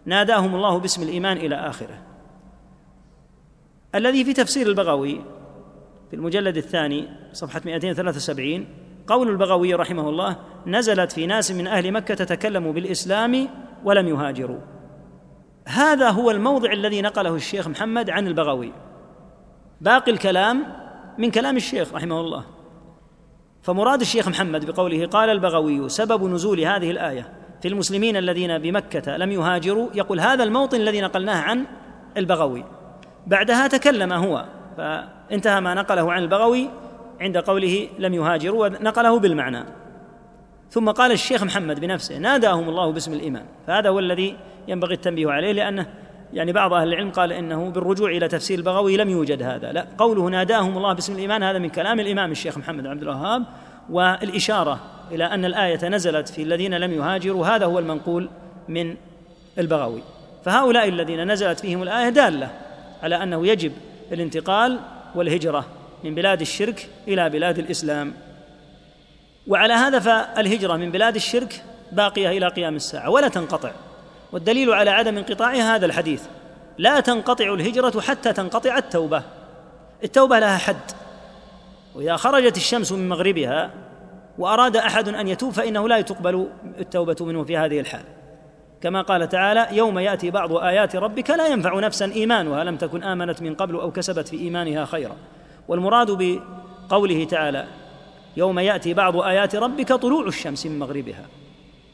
[0.05, 1.99] ناداهم الله باسم الإيمان إلى آخره.
[3.95, 5.21] الذي في تفسير البغوي
[6.11, 8.67] في المجلد الثاني صفحة 273
[9.07, 13.49] قول البغوي رحمه الله نزلت في ناس من أهل مكة تكلموا بالإسلام
[13.85, 14.61] ولم يهاجروا.
[15.67, 18.73] هذا هو الموضع الذي نقله الشيخ محمد عن البغوي.
[19.81, 20.67] باقي الكلام
[21.19, 22.60] من كلام الشيخ رحمه الله.
[23.63, 27.29] فمراد الشيخ محمد بقوله قال البغوي سبب نزول هذه الآية
[27.63, 31.67] في المسلمين الذين بمكة لم يهاجروا يقول هذا الموطن الذي نقلناه عن
[32.17, 32.65] البغوي.
[33.27, 34.45] بعدها تكلم هو
[34.77, 36.71] فانتهى ما نقله عن البغوي
[37.21, 39.65] عند قوله لم يهاجروا ونقله بالمعنى.
[40.71, 44.37] ثم قال الشيخ محمد بنفسه ناداهم الله باسم الإيمان فهذا هو الذي
[44.69, 45.87] ينبغي التنبيه عليه لأنه
[46.33, 49.73] يعني بعض أهل العلم قال إنه بالرجوع إلى تفسير البغوي لم يوجد هذا.
[49.73, 53.45] لا قوله ناداهم الله باسم الإيمان هذا من كلام الإمام الشيخ محمد عبد الوهاب
[53.91, 54.81] والإشارة
[55.13, 58.29] إلى أن الآية نزلت في الذين لم يهاجروا هذا هو المنقول
[58.69, 58.97] من
[59.59, 60.03] البغوي.
[60.45, 62.51] فهؤلاء الذين نزلت فيهم الآية دالة
[63.03, 63.73] على أنه يجب
[64.13, 64.79] الانتقال
[65.15, 65.65] والهجرة
[66.05, 68.13] من بلاد الشرك إلى بلاد الإسلام.
[69.49, 71.63] وعلى هذا فالهجرة من بلاد الشرك
[71.93, 73.71] باقية إلى قيام الساعة ولا تنقطع.
[74.33, 76.23] والدليل على عدم انقطاعها هذا الحديث
[76.79, 79.23] لا تنقطع الهجرة حتى تنقطع التوبة.
[80.05, 80.91] التوبة لها حد.
[81.95, 83.71] وإذا خرجت الشمس من مغربها
[84.39, 88.05] وأراد أحد أن يتوب فإنه لا تقبل التوبة منه في هذه الحال.
[88.81, 92.65] كما قال تعالى يوم يأتي بعض آيات ربك لا ينفع نفسا إيمانها.
[92.65, 95.17] لم تكن آمنت من قبل أو كسبت في إيمانها خيرا.
[95.69, 96.11] والمراد
[96.91, 97.67] بقوله تعالى
[98.37, 101.25] يوم يأتي بعض آيات ربك طلوع الشمس من مغربها.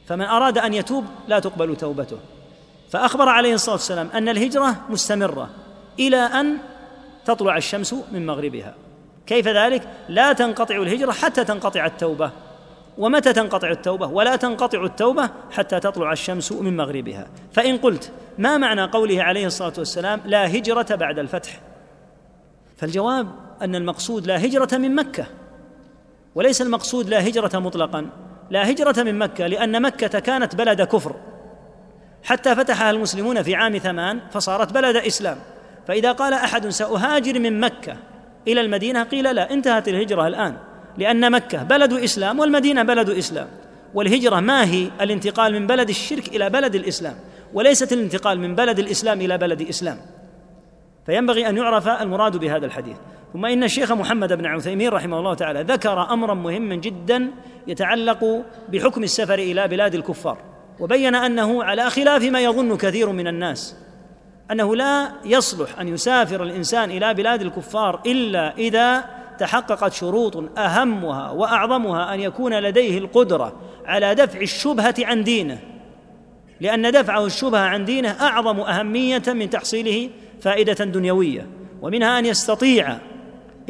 [0.07, 2.19] فمن أراد أن يتوب لا تقبل توبته.
[2.90, 5.51] فأخبر عليه الصلاة والسلام أن الهجرة مستمرة
[5.99, 6.59] إلى أن
[7.25, 8.75] تطلع الشمس من مغربها.
[9.27, 12.31] كيف ذلك؟ لا تنقطع الهجرة حتى تنقطع التوبة.
[12.99, 17.27] ومتى تنقطع التوبة؟ ولا تنقطع التوبة حتى تطلع الشمس من مغربها.
[17.53, 21.61] فإن قلت ما معنى قوله عليه الصلاة والسلام لا هجرة بعد الفتح؟
[22.77, 23.29] فالجواب
[23.62, 25.27] أن المقصود لا هجرة من مكة
[26.35, 28.07] وليس المقصود لا هجرة مطلقا.
[28.50, 31.14] لا هجرة من مكة لأن مكة كانت بلد كفر.
[32.24, 35.38] حتى فتحها المسلمون في عام ثمان فصارت بلد إسلام.
[35.88, 37.96] فإذا قال أحد سأهاجر من مكة
[38.48, 40.56] إلى المدينة قيل لا انتهت الهجرة الآن.
[40.98, 43.48] لأن مكة بلد إسلام والمدينة بلد إسلام.
[43.94, 47.14] والهجرة ما هي؟ الانتقال من بلد الشرك إلى بلد الإسلام.
[47.54, 49.98] وليست الانتقال من بلد الإسلام إلى بلد إسلام.
[51.06, 52.96] فينبغي أن يعرف المراد بهذا الحديث.
[53.37, 57.31] ثم ان الشيخ محمد بن عثيمين رحمه الله تعالى ذكر أمرا مهما جدا
[57.66, 60.38] يتعلق بحكم السفر إلى بلاد الكفار
[60.81, 63.77] وبين أنه على خلاف ما يظن كثير من الناس
[64.51, 69.05] أنه لا يصلح أن يسافر الإنسان إلى بلاد الكفار إلا إذا
[69.38, 73.53] تحققت شروط أهمها وأعظمها أن يكون لديه القدرة
[73.87, 75.59] على دفع الشبهة عن دينه.
[76.61, 81.46] لأن دفعه الشبهة عن دينه أعظم أهمية من تحصيله فائدة دنيوية
[81.83, 82.99] ومنها أن يستطيع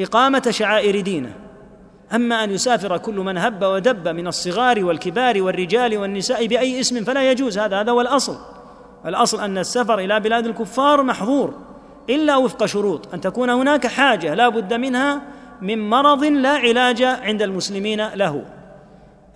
[0.00, 1.32] إقامة شعائر دينه.
[2.14, 7.30] أما أن يسافر كل من هب ودب من الصغار والكبار والرجال والنساء بأي اسم فلا
[7.30, 7.58] يجوز.
[7.58, 8.36] هذا هذا هو الأصل.
[9.06, 11.54] الأصل أن السفر إلى بلاد الكفار محظور
[12.10, 13.14] إلا وفق شروط.
[13.14, 15.22] أن تكون هناك حاجة لا بد منها
[15.62, 18.44] من مرض لا علاج عند المسلمين له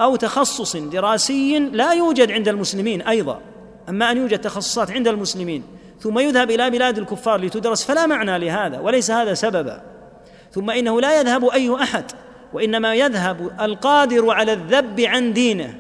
[0.01, 3.40] أو تخصص دراسي لا يوجد عند المسلمين أيضا.
[3.88, 5.62] أما أن يوجد تخصصات عند المسلمين
[6.01, 9.83] ثم يذهب إلى بلاد الكفار لتدرس فلا معنى لهذا وليس هذا سببا.
[10.51, 12.05] ثم إنه لا يذهب أي أحد
[12.53, 15.75] وإنما يذهب القادر على الذب عن دينه.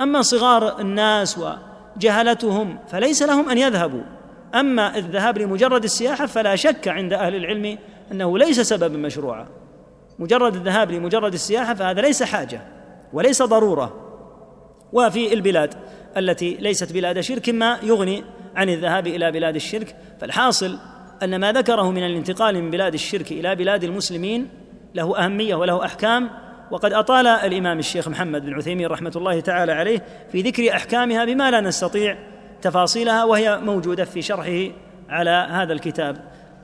[0.00, 4.02] أما صغار الناس وجهلتهم فليس لهم أن يذهبوا.
[4.54, 7.78] أما الذهاب لمجرد السياحة فلا شك عند أهل العلم
[8.12, 9.46] أنه ليس سببا مشروعا.
[10.18, 12.60] مجرد الذهاب لمجرد السياحة فهذا ليس حاجة
[13.12, 14.00] وليس ضرورة.
[14.92, 15.74] وفي البلاد
[16.16, 18.24] التي ليست بلاد شرك ما يغني
[18.56, 20.78] عن الذهاب إلى بلاد الشرك فالحاصل
[21.22, 24.48] أن ما ذكره من الانتقال من بلاد الشرك إلى بلاد المسلمين
[24.94, 26.30] له أهمية وله أحكام
[26.70, 31.50] وقد أطال الإمام الشيخ محمد بن عثيمين رحمة الله تعالى عليه في ذكر أحكامها بما
[31.50, 32.18] لا نستطيع
[32.62, 34.74] تفاصيلها وهي موجودة في شرحه
[35.08, 36.16] على هذا الكتاب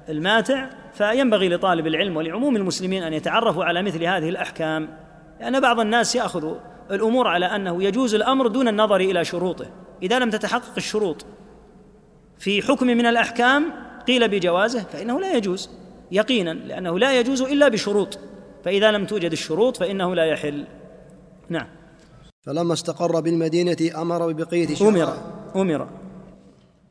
[0.08, 0.66] الماتع.
[0.92, 4.88] فينبغي لطالب العلم ولعموم المسلمين أن يتعرفوا على مثل هذه الأحكام
[5.40, 6.54] لأن بعض الناس يأخذ
[6.90, 9.66] الأمور على أنه يجوز الأمر دون النظر إلى شروطه.
[10.02, 11.26] إذا لم تتحقق الشروط
[12.38, 13.72] في حكم من الأحكام
[14.10, 15.68] قيل بجوازه فإنه لا يجوز
[16.10, 18.18] يقينا لأنه لا يجوز إلا بشروط
[18.64, 20.64] فإذا لم توجد الشروط فإنه لا يحل.
[21.48, 21.66] نعم.
[22.42, 25.14] فلما استقر بالمدينة أمر ببقية شرائع
[25.56, 25.88] أمر أمر.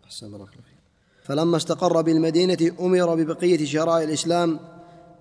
[0.06, 0.48] أحسن الله
[1.24, 4.60] فلما استقر بالمدينة أمر ببقية شرائع الإسلام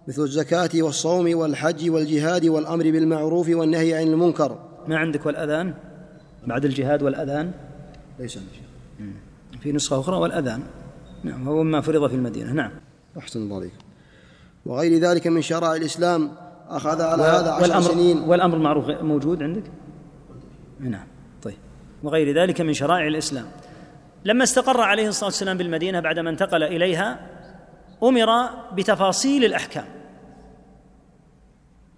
[0.09, 4.59] مثل الزكاة والصوم والحج والجهاد والأمر بالمعروف والنهي عن المنكر.
[4.87, 5.75] ما عندك والأذان؟
[6.47, 7.53] بعد الجهاد والأذان؟
[8.19, 8.39] ليس
[9.61, 10.63] في نسخة أخرى والأذان.
[11.25, 12.53] نعم هو ما فرض في المدينة.
[12.53, 12.71] نعم.
[13.19, 13.73] أحسن الله عليك.
[14.67, 16.33] وغير ذلك من شرائع الإسلام
[16.69, 18.19] أخذ على هذا عشر والأمر سنين.
[18.19, 19.63] والأمر المعروف موجود عندك؟
[20.81, 21.07] نعم
[21.43, 21.57] طيب.
[22.03, 23.47] وغير ذلك من شرائع الإسلام.
[24.25, 27.27] لما استقر عليه الصلاة والسلام بالمدينة بعدما انتقل إليها
[28.03, 29.85] أمر بتفاصيل الأحكام.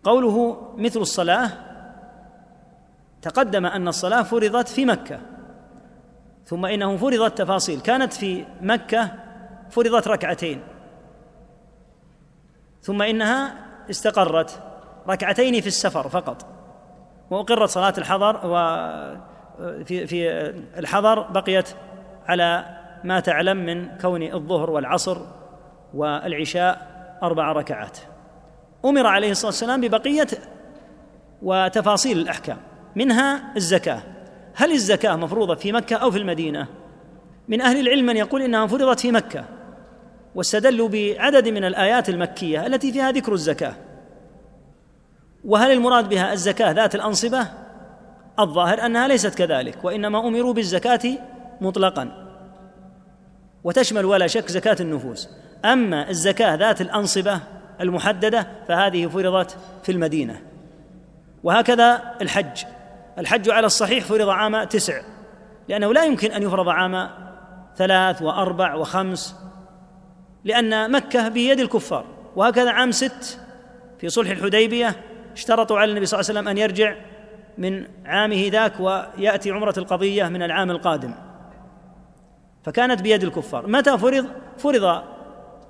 [0.04, 1.50] قوله مثل الصلاة
[3.22, 5.20] تقدم أن الصلاة فرضت في مكة.
[6.50, 7.80] ثم إنه فرضت تفاصيل.
[7.80, 9.10] كانت في مكة
[9.70, 10.60] فرضت ركعتين.
[12.82, 13.54] ثم إنها
[13.90, 14.62] استقرت
[15.08, 16.46] ركعتين في السفر فقط.
[17.30, 20.30] وأقرت صلاة الحضر وفي في
[20.78, 21.68] الحضر بقيت
[22.26, 22.64] على
[23.04, 25.18] ما تعلم من كون الظهر والعصر
[25.94, 26.90] والعشاء
[27.22, 27.98] أربع ركعات.
[28.84, 30.28] أمر عليه الصلاة والسلام ببقية
[31.42, 32.58] وتفاصيل الأحكام
[32.96, 34.02] منها الزكاة.
[34.60, 36.66] هل الزكاة مفروضة في مكة أو في المدينة؟
[37.48, 39.44] من أهل العلم من يقول إنها فرضت في مكة
[40.34, 43.74] واستدلوا بعدد من الآيات المكية التي فيها ذكر الزكاة.
[45.44, 47.46] وهل المراد بها الزكاة ذات الأنصبة؟
[48.38, 51.18] الظاهر أنها ليست كذلك وإنما أمروا بالزكاة
[51.60, 52.26] مطلقا.
[53.64, 55.28] وتشمل ولا شك زكاة النفوس.
[55.64, 57.40] أما الزكاة ذات الأنصبة
[57.80, 60.40] المحددة فهذه فرضت في المدينة.
[61.42, 62.64] وهكذا الحج.
[63.20, 65.00] الحج على الصحيح فرض عام تسع
[65.68, 67.10] لأنه لا يمكن أن يفرض عام
[67.76, 69.36] ثلاث وأربع وخمس
[70.44, 72.04] لأن مكة بيد الكفار
[72.36, 73.40] وهكذا عام ست
[73.98, 74.96] في صلح الحديبية
[75.32, 76.94] اشترطوا على النبي صلى الله عليه وسلم أن يرجع
[77.58, 81.14] من عامه ذاك ويأتي عمرة القضية من العام القادم.
[82.64, 83.66] فكانت بيد الكفار.
[83.66, 84.26] متى فرض؟
[84.58, 85.02] فرض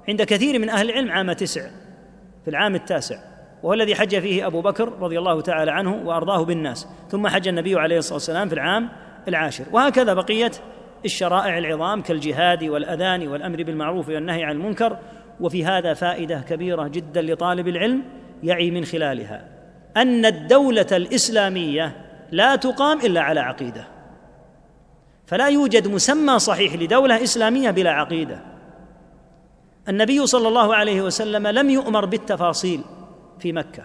[0.09, 1.71] عند كثير من أهل العلم عام تسع
[2.45, 3.30] في العام التاسع.
[3.63, 6.89] وهو الذي حج فيه أبو بكر رضي الله تعالى عنه وأرضاه بالناس.
[7.11, 8.89] ثم حج النبي عليه الصلاة والسلام في العام
[9.29, 9.65] العاشر.
[9.73, 10.51] وهكذا بقية
[11.05, 14.99] الشرائع العظام كالجهاد والأذان والأمر بالمعروف والنهي عن المنكر
[15.41, 18.03] وفي هذا فائدة كبيرة جدا لطالب العلم
[18.43, 19.49] يعي من خلالها.
[19.97, 21.97] أن الدولة الإسلامية
[22.33, 23.87] لا تقام إلا على عقيدة.
[25.27, 28.41] فلا يوجد مسمى صحيح لدولة إسلامية بلا عقيدة.
[29.89, 32.81] النبي صلى الله عليه وسلم لم يؤمر بالتفاصيل.
[33.41, 33.83] في مكة.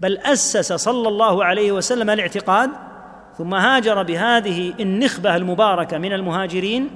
[0.00, 2.70] بل أسس صلى الله عليه وسلم الاعتقاد
[3.38, 6.90] ثم هاجر بهذه النخبة المباركة من المهاجرين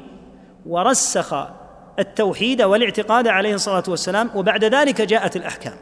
[0.66, 1.46] ورسخ
[1.98, 5.76] التوحيد والاعتقاد عليه الصلاة والسلام وبعد ذلك جاءت الأحكام.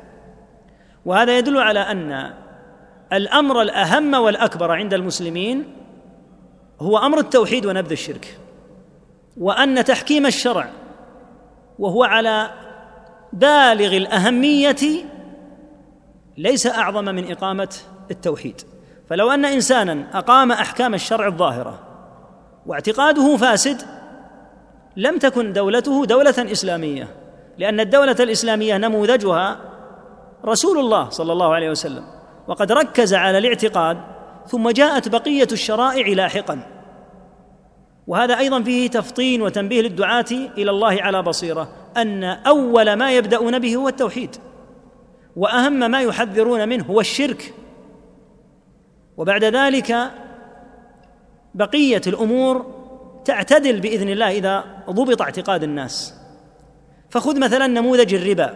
[1.05, 2.35] وهذا يدل على أن
[3.13, 5.65] الأمر الأهم والأكبر عند المسلمين
[6.81, 8.39] هو أمر التوحيد ونبذ الشرك
[9.37, 10.71] وأن تحكيم الشرع
[11.79, 12.51] وهو على
[13.33, 14.77] بالغ الأهمية
[16.39, 17.77] ليس أعظم من إقامة
[18.11, 18.61] التوحيد.
[19.11, 21.79] فلو أن إنسانا أقام أحكام الشرع الظاهرة
[22.67, 23.83] واعتقاده فاسد
[24.97, 27.09] لم تكن دولته دولة إسلامية
[27.59, 29.61] لأن الدولة الإسلامية نموذجها
[30.45, 32.05] رسول الله صلى الله عليه وسلم
[32.49, 33.99] وقد ركز على الاعتقاد
[34.47, 36.61] ثم جاءت بقية الشرائع لاحقا.
[38.07, 43.77] وهذا أيضا فيه تفطين وتنبيه للدعاة إلى الله على بصيرة أن أول ما يبدأون به
[43.77, 44.37] هو التوحيد.
[45.39, 47.55] وأهم ما يحذرون منه هو الشرك.
[49.17, 50.11] وبعد ذلك
[51.55, 52.67] بقية الأمور
[53.25, 56.15] تعتدل بإذن الله إذا ضبط اعتقاد الناس.
[57.11, 58.55] فخذ مثلا نموذج الربا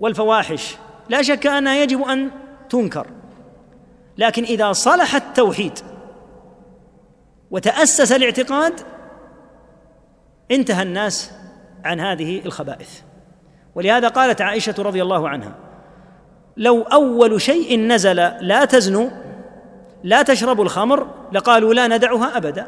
[0.00, 0.76] والفواحش.
[1.08, 2.30] لا شك انها يجب أن
[2.70, 3.06] تنكر.
[4.18, 5.78] لكن إذا صلح التوحيد
[7.50, 8.80] وتأسس الاعتقاد
[10.50, 11.32] انتهى الناس
[11.84, 13.00] عن هذه الخبائث.
[13.74, 15.54] ولهذا قالت عائشة رضي الله عنها
[16.56, 19.10] لو أول شيء نزل لا تزنوا
[20.04, 22.66] لا تشربوا الخمر لقالوا لا ندعها أبدا.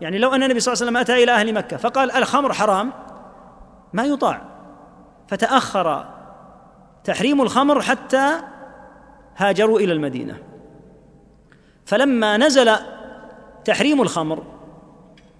[0.00, 2.92] يعني لو أن النبي صلى الله عليه وسلم أتى إلى أهل مكة فقال الخمر حرام
[3.92, 4.42] ما يطاع.
[5.28, 6.06] فتأخر
[7.04, 8.30] تحريم الخمر حتى
[9.36, 10.38] هاجروا إلى المدينة.
[11.84, 12.76] فلما نزل
[13.64, 14.42] تحريم الخمر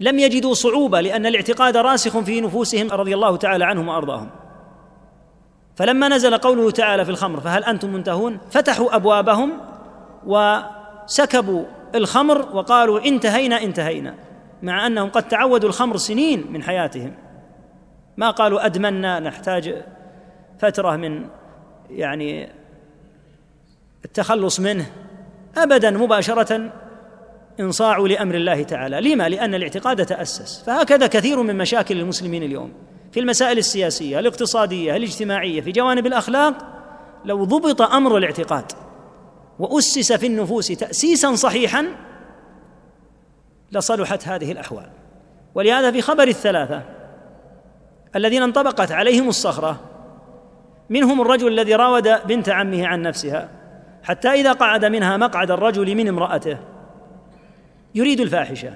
[0.01, 4.31] لم يجدوا صعوبة لأن الاعتقاد راسخ في نفوسهم رضي الله تعالى عنهم وأرضاهم.
[5.77, 9.53] فلما نزل قوله تعالى في الخمر فهل أنتم منتهون؟ فتحوا أبوابهم
[10.27, 11.65] وسكبوا
[11.95, 14.15] الخمر وقالوا انتهينا انتهينا
[14.63, 17.15] مع أنهم قد تعودوا الخمر سنين من حياتهم.
[18.17, 19.75] ما قالوا ادمنا نحتاج
[20.59, 21.25] فترة من
[21.91, 22.49] يعني
[24.05, 24.87] التخلص منه.
[25.57, 26.73] ابدا مباشرة
[27.61, 29.01] انصاعوا لأمر الله تعالى.
[29.01, 30.63] لما؟ لأن الاعتقاد تأسس.
[30.67, 32.73] فهكذا كثير من مشاكل المسلمين اليوم.
[33.17, 36.55] في المسائل السياسية الاقتصادية الاجتماعية في جوانب الأخلاق
[37.25, 38.73] لو ضبط أمر الاعتقاد
[39.59, 41.87] وأسس في النفوس تاسيسا صحيحا
[43.73, 44.91] لصلحت هذه الأحوال.
[45.55, 46.83] ولهذا في خبر الثلاثة
[48.17, 49.81] الذين انطبقت عليهم الصخرة
[50.91, 53.49] منهم الرجل الذي راود بنت عمه عن نفسها
[54.03, 56.59] حتى إذا قعد منها مقعد الرجل من امرأته
[57.95, 58.73] يريد الفاحشة.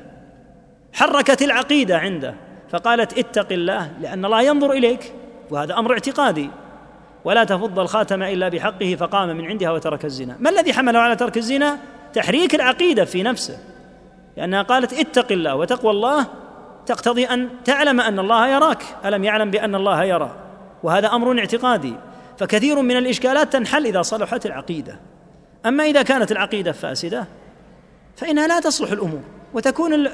[0.92, 2.49] حركت العقيدة عنده.
[2.70, 5.12] فقالت اتق الله لأن الله ينظر إليك
[5.50, 6.50] وهذا أمر اعتقادي.
[7.24, 10.36] ولا تفض الخاتم إلا بحقه فقام من عندها وترك الزنا.
[10.40, 11.78] ما الذي حمله على ترك الزنا؟
[12.12, 13.58] تحريك العقيدة في نفسه.
[14.36, 16.26] لأنها قالت اتق الله وتقوى الله
[16.86, 18.82] تقتضي أن تعلم أن الله يراك.
[19.04, 20.36] ألم يعلم بأن الله يرى؟
[20.82, 21.94] وهذا أمر اعتقادي.
[22.38, 25.00] فكثير من الإشكالات تنحل إذا صلحت العقيدة.
[25.66, 27.26] أما إذا كانت العقيدة فاسدة
[28.16, 29.22] فإنها لا تصلح الأمور
[29.54, 30.08] وتكون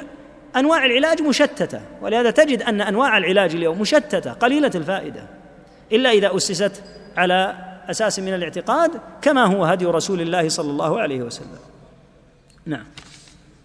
[0.56, 5.28] أنواع العلاج مشتتة ولهذا تجد أن أنواع العلاج اليوم مشتتة قليلة الفائدة.
[5.92, 6.82] إلا إذا أسست
[7.16, 7.54] على
[7.90, 8.90] أساس من الاعتقاد
[9.22, 11.58] كما هو هدي رسول الله صلى الله عليه وسلم.
[12.66, 12.84] نعم.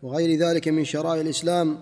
[0.03, 1.77] وغير ذلك من شرائع الإسلام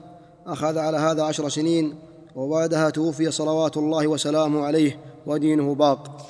[0.48, 1.96] أخذ على هذا عشر سنين
[2.36, 6.26] وبعدها توفي صلوات الله وسلامه عليه ودينه باق.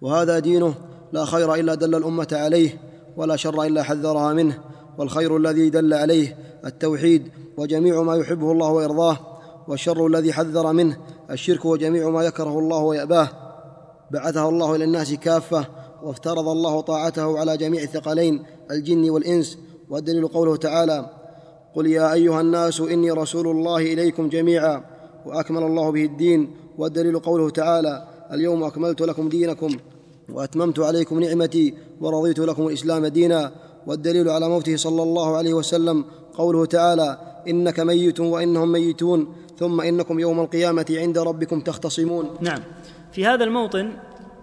[0.00, 0.74] وهذا دينه
[1.12, 2.78] لا خير إلا دل الأمة عليه
[3.16, 4.58] ولا شر إلا حذرها منه
[4.98, 9.18] والخير الذي دل عليه التوحيد وجميع ما يحبه الله ويرضاه
[9.68, 10.96] والشر الذي حذر منه
[11.30, 13.28] الشرك وجميع ما يكره الله ويأباه.
[14.10, 15.66] بعثه الله إلى الناس كافة
[16.02, 19.58] وافترض الله طاعته على جميع الثقلين الجن والإنس.
[19.90, 21.10] والدليل قوله تعالى
[21.74, 24.84] قل يا أيها الناس إني رسول الله إليكم جميعا
[25.26, 26.50] وأكمل الله به الدين.
[26.78, 29.76] والدليل قوله تعالى اليوم أكملت لكم دينكم
[30.32, 33.52] وأتممت عليكم نعمتي ورضيت لكم الإسلام دينا.
[33.86, 37.18] والدليل على موته صلى الله عليه وسلم قوله تعالى
[37.48, 42.30] إنك ميت وإنهم ميتون ثم إنكم يوم القيامة عند ربكم تختصمون.
[42.40, 42.58] نعم.
[43.12, 43.92] في هذا الموطن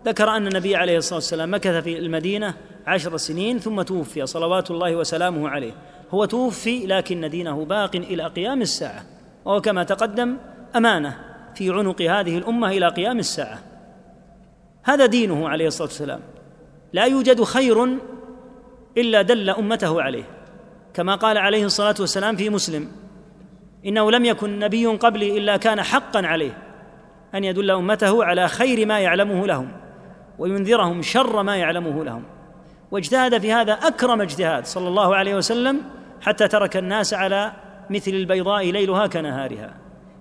[0.05, 2.53] ذكر أن النبي عليه الصلاة والسلام مكث في المدينة
[2.87, 5.73] عشر سنين ثم توفي صلوات الله وسلامه عليه.
[6.11, 9.03] هو توفي لكن دينه باق إلى قيام الساعة.
[9.45, 10.37] وهو كما تقدم
[10.75, 11.17] أمانة
[11.55, 13.59] في عنق هذه الأمة إلى قيام الساعة.
[14.83, 16.19] هذا دينه عليه الصلاة والسلام.
[16.93, 17.97] لا يوجد خير
[18.97, 20.38] إلا دل أمته عليه.
[20.93, 22.91] كما قال عليه الصلاة والسلام في مسلم
[23.85, 26.57] إنه لم يكن نبي قبلي إلا كان حقا عليه
[27.35, 29.71] أن يدل أمته على خير ما يعلمه لهم
[30.39, 32.23] وينذرهم شر ما يعلمه لهم.
[32.91, 35.81] واجتهد في هذا أكرم اجتهاد صلى الله عليه وسلم
[36.21, 37.51] حتى ترك الناس على
[37.89, 39.73] مثل البيضاء ليلها كنهارها.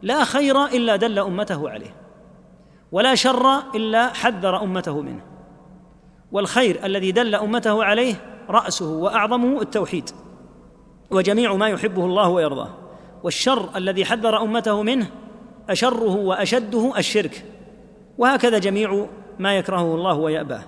[0.02, 1.94] لا خير إلا دل أمته عليه
[2.92, 5.20] ولا شر إلا حذر أمته منه.
[6.32, 8.14] والخير الذي دل أمته عليه
[8.50, 10.10] رأسه وأعظمه التوحيد.
[11.10, 12.70] وجميع ما يحبه الله ويرضاه.
[13.22, 15.10] والشر الذي حذر أمته منه
[15.70, 17.44] أشره وأشده الشرك.
[18.18, 19.06] وهكذا جميع
[19.38, 20.62] ما يكرهه الله ويأباه.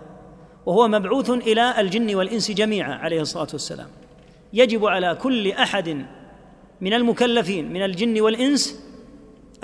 [0.66, 3.88] وهو مبعوث إلى الجن والإنس جميعا عليه الصلاة والسلام.
[4.52, 6.06] يجب على كل أحد
[6.80, 8.84] من المكلفين من الجن والإنس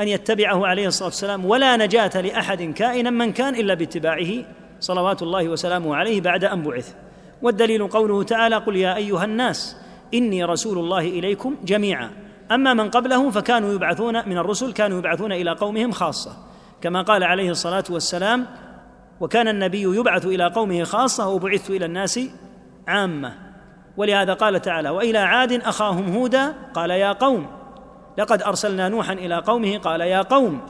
[0.00, 4.44] أن يتبعه عليه الصلاة والسلام ولا نجاة لأحد كائنا من كان إلا باتباعه
[4.80, 6.94] صلوات الله وسلامه عليه بعد أن بعث.
[7.42, 9.76] والدليل قوله تعالى قل يا أيها الناس
[10.14, 12.10] إني رسول الله إليكم جميعا.
[12.52, 16.36] أما من قبله فكانوا يبعثون من الرسل كانوا يبعثون إلى قومهم خاصة.
[16.80, 18.46] كما قال عليه الصلاة والسلام
[19.20, 22.20] وكان النبي يبعث إلى قومه خاصة وبعثت إلى الناس
[22.88, 23.32] عامة.
[23.96, 27.46] ولهذا قال تعالى وإلى عاد أخاهم هودا؟ قال يا قوم.
[28.18, 30.60] لقد أرسلنا نوحا إلى قومه؟ قال يا قوم.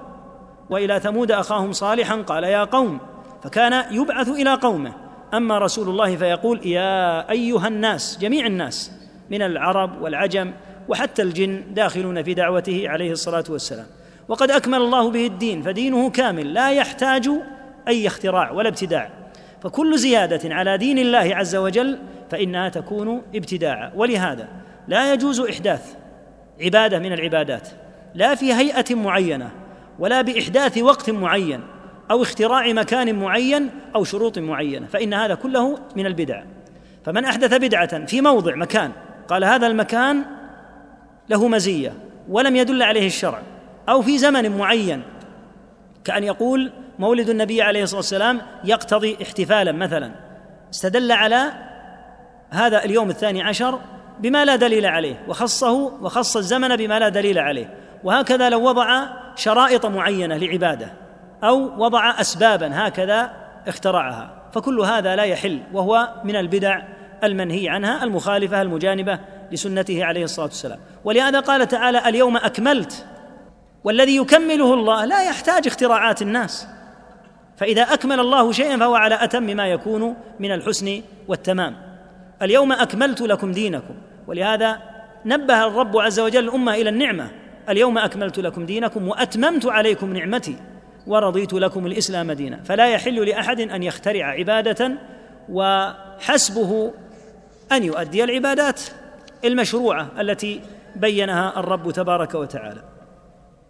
[0.71, 2.99] وإلى ثمود أخاهم صالحا؟ قال يا قوم.
[3.43, 4.93] فكان يبعث إلى قومه.
[5.35, 8.93] أما رسول الله فيقول يا أيها الناس جميع الناس.
[9.31, 10.53] من العرب والعجم
[10.89, 13.87] وحتى الجن داخلون في دعوته عليه الصلاة والسلام.
[14.29, 17.31] وقد أكمل الله به الدين فدينه كامل لا يحتاج
[17.89, 19.11] أي اختراع ولا ابتداع.
[19.63, 21.99] فكل زيادة على دين الله عز وجل
[22.31, 24.49] فإنها تكون ابتداعا ولهذا
[24.89, 25.95] لا يجوز إحداث
[26.61, 27.69] عبادة من العبادات
[28.15, 29.51] لا في هيئة معينة
[29.99, 31.61] ولا بإحداث وقت معين
[32.11, 36.43] أو اختراع مكان معين أو شروط معينة فإن هذا كله من البدع.
[37.05, 38.93] فمن أحدث بدعة في موضع مكان
[39.29, 40.25] قال هذا المكان
[41.29, 41.93] له مزية
[42.29, 43.43] ولم يدل عليه الشرع
[43.89, 45.03] أو في زمن معين
[46.05, 50.13] كأن يقول مولد النبي عليه الصلاة والسلام يقتضي احتفالا مثلا
[50.75, 51.53] استدل على
[52.51, 53.81] هذا اليوم الثاني عشر
[54.21, 57.75] بما لا دليل عليه وخصه وخص الزمن بما لا دليل عليه
[58.05, 59.07] وهكذا لو وضع
[59.37, 60.93] شرائط معينة لعبادة
[61.45, 63.31] أو وضع أسبابا هكذا
[63.69, 66.83] اخترعها فكل هذا لا يحل وهو من البدع
[67.25, 69.19] المنهي عنها المخالفة المجانبة
[69.53, 70.79] لسنته عليه الصلاة والسلام.
[71.05, 73.07] ولهذا قال تعالى اليوم أكملت
[73.85, 76.67] والذي يكمله الله لا يحتاج اختراعات الناس.
[77.57, 81.77] فإذا أكمل الله شيئا فهو على أتم ما يكون من الحسن والتمام.
[82.43, 83.95] اليوم أكملت لكم دينكم.
[84.27, 84.79] ولهذا
[85.25, 87.31] نبه الرب عز وجل الأمة إلى النعمة.
[87.69, 90.57] اليوم أكملت لكم دينكم وأتممت عليكم نعمتي
[91.07, 92.63] ورضيت لكم الإسلام دينا.
[92.65, 94.93] فلا يحل لأحد أن يخترع عبادة
[95.49, 96.93] وحسبه
[97.73, 98.81] أن يؤدي العبادات
[99.45, 100.61] المشروعة التي
[100.97, 102.83] بينها الرب تبارك وتعالى.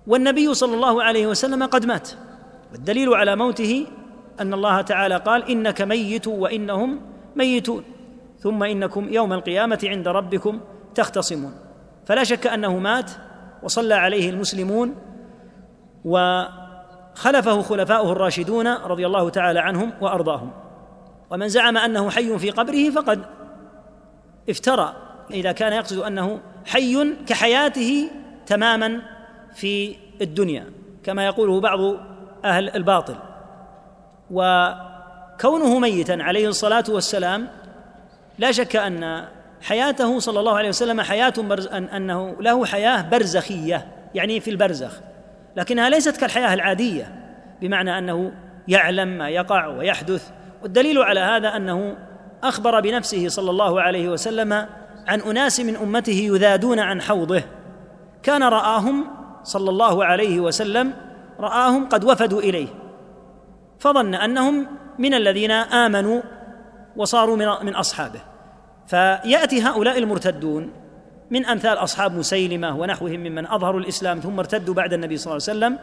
[0.07, 2.09] والنبي صلى الله عليه وسلم قد مات.
[2.73, 3.87] والدليل على موته
[4.41, 7.01] أن الله تعالى قال إنك ميت وإنهم
[7.37, 7.85] ميتون
[8.39, 10.61] ثم إنكم يوم القيامة عند ربكم
[10.95, 11.55] تختصمون.
[12.07, 13.11] فلا شك أنه مات
[13.63, 14.95] وصلى عليه المسلمون
[16.05, 20.51] وخلفه خلفاؤه الراشدون رضي الله تعالى عنهم وأرضاهم.
[21.31, 23.21] ومن زعم أنه حي في قبره فقد
[24.51, 24.97] افترى
[25.31, 28.11] إذا كان يقصد أنه حي كحياته
[28.47, 29.03] تماما
[29.55, 30.65] في الدنيا
[31.05, 31.81] كما يقوله بعض
[32.45, 33.17] أهل الباطل.
[34.31, 37.49] وكونه ميتا عليه الصلاة والسلام
[38.39, 39.25] لا شك أن
[39.63, 45.01] حياته صلى الله عليه وسلم حياة برز أن أنه له حياة برزخية يعني في البرزخ.
[45.57, 47.15] لكنها ليست كالحياة العادية
[47.61, 48.33] بمعنى أنه
[48.69, 50.31] يعلم ما يقع ويحدث.
[50.63, 51.97] والدليل على هذا أنه
[52.49, 54.53] أخبر بنفسه صلى الله عليه وسلم
[55.07, 57.43] عن أناس من أمته يذادون عن حوضه.
[58.23, 59.05] كان رآهم
[59.43, 60.93] صلى الله عليه وسلم
[61.41, 62.69] رآهم قد وفدوا إليه.
[63.79, 64.67] فظن أنهم
[64.99, 66.21] من الذين آمنوا
[66.97, 68.21] وصاروا من أصحابه.
[68.87, 70.73] فيأتي هؤلاء المرتدون
[71.31, 75.59] من أمثال أصحاب مسيلمة ونحوهم ممن أظهروا الإسلام ثم ارتدوا بعد النبي صلى الله عليه
[75.59, 75.79] وسلم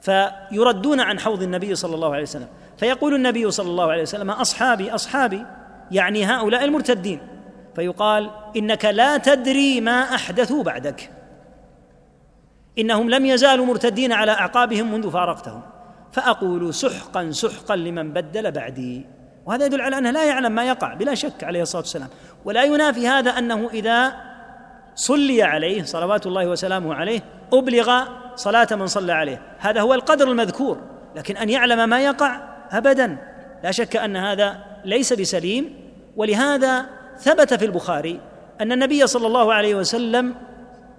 [0.00, 2.48] فيردون عن حوض النبي صلى الله عليه وسلم.
[2.78, 5.46] فيقول النبي صلى الله عليه وسلم أصحابي أصحابي
[5.90, 7.20] يعني هؤلاء المرتدين
[7.76, 11.10] فيقال إنك لا تدري ما أحدثوا بعدك.
[12.78, 15.62] إنهم لم يزالوا مرتدين على أعقابهم منذ فارقتهم.
[16.12, 19.06] فأقول سحقا سحقا لمن بدل بعدي.
[19.46, 22.08] وهذا يدل على أنه لا يعلم ما يقع بلا شك عليه الصلاة والسلام.
[22.44, 24.12] ولا ينافي هذا أنه إذا
[24.94, 27.20] صلي عليه صلوات الله وسلامه عليه
[27.52, 28.04] أبلغ
[28.34, 29.42] صلاة من صلى عليه.
[29.58, 30.80] هذا هو القدر المذكور
[31.16, 33.18] لكن أن يعلم ما يقع ابدا.
[33.64, 35.76] لا شك أن هذا ليس بسليم
[36.16, 36.86] ولهذا
[37.18, 38.20] ثبت في البخاري
[38.60, 40.34] أن النبي صلى الله عليه وسلم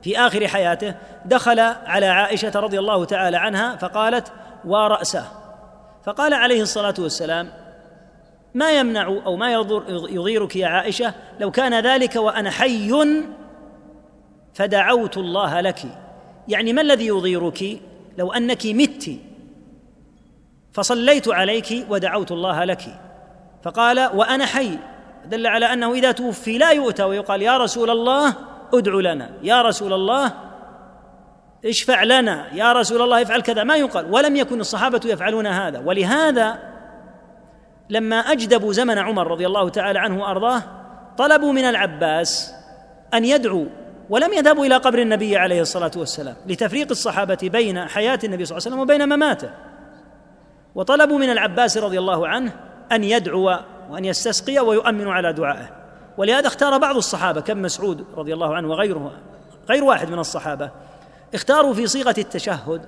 [0.02, 4.32] في آخر حياته دخل على عائشة رضي الله تعالى عنها فقالت
[4.66, 5.26] وراسه
[6.04, 7.50] فقال عليه الصلاة والسلام
[8.54, 9.52] ما يمنع أو ما
[10.10, 12.94] يضيرك يا عائشة لو كان ذلك وأنا حي
[14.54, 15.82] فدعوت الله لك؟
[16.48, 17.80] يعني ما الذي يضيرك
[18.18, 19.10] لو أنك مت؟
[20.72, 23.00] فصليت عليك ودعوت الله لك.
[23.66, 24.78] فقال وأنا حي.
[25.26, 28.34] دل على أنه إذا توفي لا يؤتى ويقال يا رسول الله
[28.74, 29.30] ادع لنا.
[29.44, 30.32] يا رسول الله
[31.66, 32.46] اشفع لنا.
[32.54, 33.64] يا رسول الله افعل كذا.
[33.64, 34.14] ما يقال.
[34.14, 35.80] ولم يكن الصحابة يفعلون هذا.
[35.80, 36.60] ولهذا
[37.90, 40.62] لما أجدبوا زمن عمر رضي الله تعالى عنه وأرضاه
[41.18, 42.54] طلبوا من العباس
[43.14, 43.66] أن يدعو
[44.10, 48.68] ولم يذهبوا إلى قبر النبي عليه الصلاة والسلام لتفريق الصحابة بين حياة النبي صلى الله
[48.68, 49.50] عليه وسلم وبين مماته.
[50.76, 52.52] وطلبوا من العباس رضي الله عنه
[52.92, 53.60] أن يدعو
[53.90, 55.70] وأن يستسقي ويؤمن على دعائه.
[56.18, 59.12] ولهذا اختار بعض الصحابة كم مسعود رضي الله عنه وغيره
[59.70, 60.72] غير واحد من الصحابة
[61.34, 62.82] اختاروا في صيغة التشهد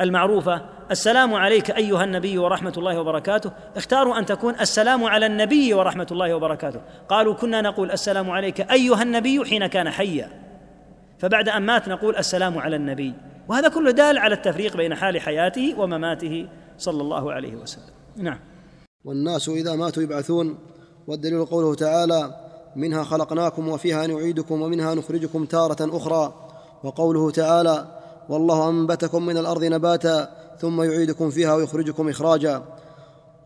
[0.00, 3.52] المعروفة السلام عليك أيها النبي ورحمة الله وبركاته.
[3.76, 6.80] اختاروا أن تكون السلام على النبي ورحمة الله وبركاته.
[7.08, 10.30] قالوا كنا نقول السلام عليك أيها النبي حين كان حيا.
[11.18, 13.14] فبعد أن مات نقول السلام على النبي.
[13.48, 16.48] وهذا كله دال على التفريق بين حال حياته ومماته.
[16.78, 17.94] صلى الله عليه وسلم.
[18.16, 18.38] نعم.
[19.04, 20.58] والناس إذا ماتوا يبعثون
[21.06, 22.34] والدليل قوله تعالى
[22.76, 26.34] منها خلقناكم وفيها نعيدكم ومنها نخرجكم تارة أخرى
[26.84, 27.86] وقوله تعالى
[28.28, 30.30] والله أنبتكم من الأرض نباتا
[30.60, 32.62] ثم يعيدكم فيها ويخرجكم إخراجا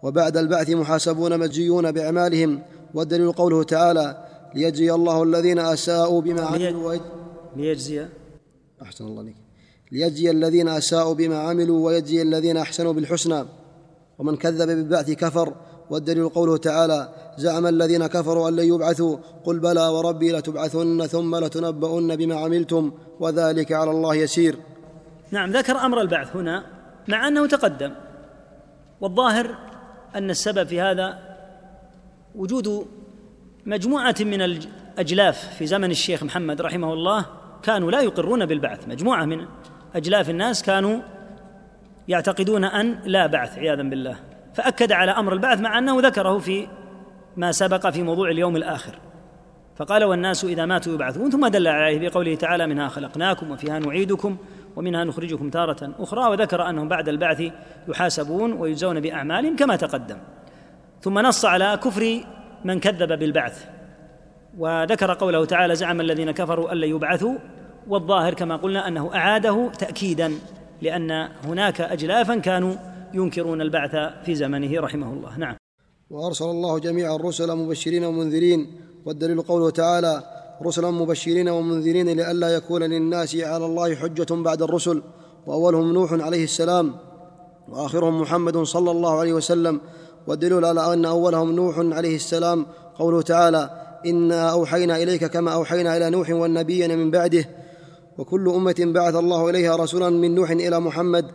[0.03, 2.63] وبعد البعث محاسبون مجزيون بأعمالهم
[2.95, 6.97] والدليل قوله تعالى ليجزي الله الذين أساءوا بما عملوا
[7.57, 8.07] ليجزي.
[8.83, 9.37] أحسن الله عليك.
[9.93, 13.45] ليجزي الذين أساءوا بما عملوا ويجزي الذين أحسنوا بالحسنى.
[14.19, 15.55] ومن كذب بالبعث كفر
[15.91, 22.17] والدليل قوله تعالى زعم الذين كفروا أن لن يبعثوا قل بلى وربي لتبعثن ثم لتنبؤن
[22.17, 24.57] بما عملتم وذلك على الله يسير.
[25.31, 26.65] نعم ذكر أمر البعث هنا
[27.09, 27.93] مع أنه تقدم
[29.01, 29.57] والظاهر
[30.15, 31.19] أن السبب في هذا
[32.35, 32.87] وجود
[33.67, 37.27] مجموعة من الأجلاف في زمن الشيخ محمد رحمه الله
[37.63, 39.47] كانوا لا يقرون بالبعث مجموعة من
[39.95, 41.01] أجلاف الناس كانوا
[42.09, 44.17] يعتقدون أن لا بعث عياذا بالله.
[44.55, 46.67] فأكد على أمر البعث مع أنه ذكره في
[47.37, 48.95] ما سبق في موضوع اليوم الآخر.
[49.77, 54.37] فقال والناس إذا ماتوا يبعثون ثم دل عليه بقوله تعالى منها خلقناكم وفيها نعيدكم
[54.77, 56.31] ومنها نخرجكم تارة أخرى.
[56.31, 57.53] وذكر أنهم بعد البعث
[57.89, 60.17] يحاسبون ويجزون بأعمالهم كما تقدم.
[61.01, 62.21] ثم نص على كفر
[62.65, 63.67] من كذب بالبعث.
[64.59, 67.35] وذكر قوله تعالى زعم الذين كفروا أن يبعثوا.
[67.89, 70.33] والظاهر كما قلنا أنه أعاده تأكيدا.
[70.83, 72.75] لأن هناك أجلافا كانوا
[73.15, 75.39] ينكرون البعث في زمنه رحمه الله.
[75.39, 75.57] نعم.
[76.11, 78.67] وأرسل الله جميع الرسل مبشرين ومنذرين
[79.07, 80.23] والدليل قوله تعالى
[80.63, 85.03] رسلا مبشرين ومنذرين لئلا يكون للناس على الله حجة بعد الرسل.
[85.47, 86.95] وأولهم نوح عليه السلام
[87.69, 89.81] وآخرهم محمد صلى الله عليه وسلم.
[90.27, 92.67] والدليل على أن أولهم نوح عليه السلام
[92.99, 93.71] قوله تعالى
[94.07, 97.45] إنا أوحينا إليك كما أوحينا إلى نوح والنبيين من بعده.
[98.19, 101.27] وكل أمة بعث الله إليها رسولا من نوح إلى محمد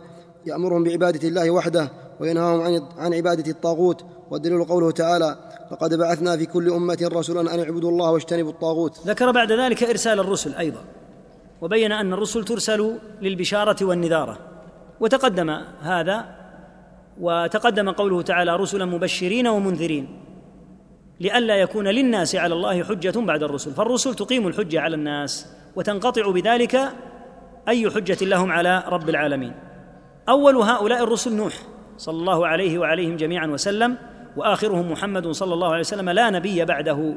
[0.46, 5.36] يأمرهم بعبادة الله وحده وينهاهم عن عن عبادة الطاغوت والدليل قوله تعالى
[5.72, 9.06] لقد بعثنا في كل أمة رسولا أن اعبدوا الله واجتنبوا الطاغوت.
[9.06, 10.84] ذكر بعد ذلك إرسال الرسل أيضا
[11.60, 14.38] وبين أن الرسل ترسل للبشارة والنذارة
[15.00, 16.24] وتقدم هذا
[17.20, 20.20] وتقدم قوله تعالى رسلا مبشرين ومنذرين
[21.20, 25.46] لئلا يكون للناس على الله حجة بعد الرسل فالرسل تقيم الحجة على الناس.
[25.76, 26.80] وتنقطع بذلك
[27.68, 29.52] أي حجة لهم على رب العالمين.
[30.28, 31.52] أول هؤلاء الرسل نوح
[31.96, 33.96] صلى الله عليه وعليهم جميعا وسلم
[34.36, 37.14] وآخرهم محمد صلى الله عليه وسلم لا نبي بعده.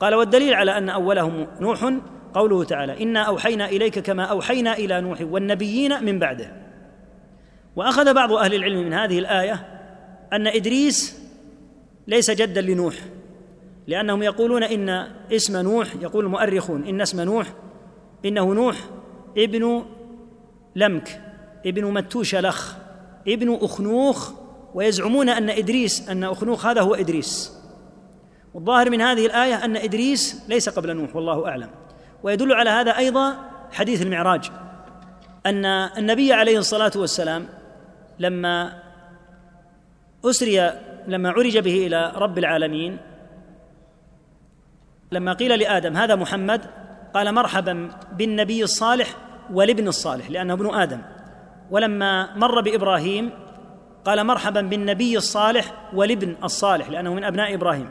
[0.00, 1.92] قال والدليل على أن أولهم نوح
[2.34, 6.52] قوله تعالى إنا أوحينا إليك كما أوحينا إلى نوح والنبيين من بعده.
[7.76, 9.66] وأخذ بعض أهل العلم من هذه الآية
[10.32, 11.20] أن إدريس
[12.06, 12.94] ليس جدا لنوح.
[13.86, 17.46] لأنهم يقولون إن اسم نوح يقول المؤرخون إن اسم نوح
[18.24, 18.76] إنه نوح
[19.38, 19.84] ابن
[20.76, 21.20] لمك
[21.66, 22.74] ابن متوش لخ
[23.28, 24.32] ابن أخنوخ
[24.74, 27.52] ويزعمون أن إدريس أن أخنوخ هذا هو إدريس.
[28.54, 31.68] والظاهر من هذه الآية أن إدريس ليس قبل نوح والله أعلم.
[32.22, 33.36] ويدل على هذا أيضا
[33.72, 34.50] حديث المعراج
[35.46, 37.46] أن النبي عليه الصلاة والسلام
[38.18, 38.82] لما
[40.24, 40.72] أسري
[41.06, 42.98] لما عرج به إلى رب العالمين
[45.14, 46.60] لما قيل لآدم هذا محمد
[47.14, 49.08] قال مرحبا بالنبي الصالح
[49.52, 51.00] والابن الصالح لأنه ابن آدم.
[51.70, 53.30] ولما مر بإبراهيم
[54.04, 57.88] قال مرحبا بالنبي الصالح والابن الصالح لأنه من أبناء إبراهيم.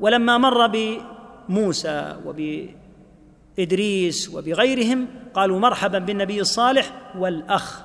[0.00, 7.82] ولما مر بموسى وبإدريس وبغيرهم قالوا مرحبا بالنبي الصالح والأخ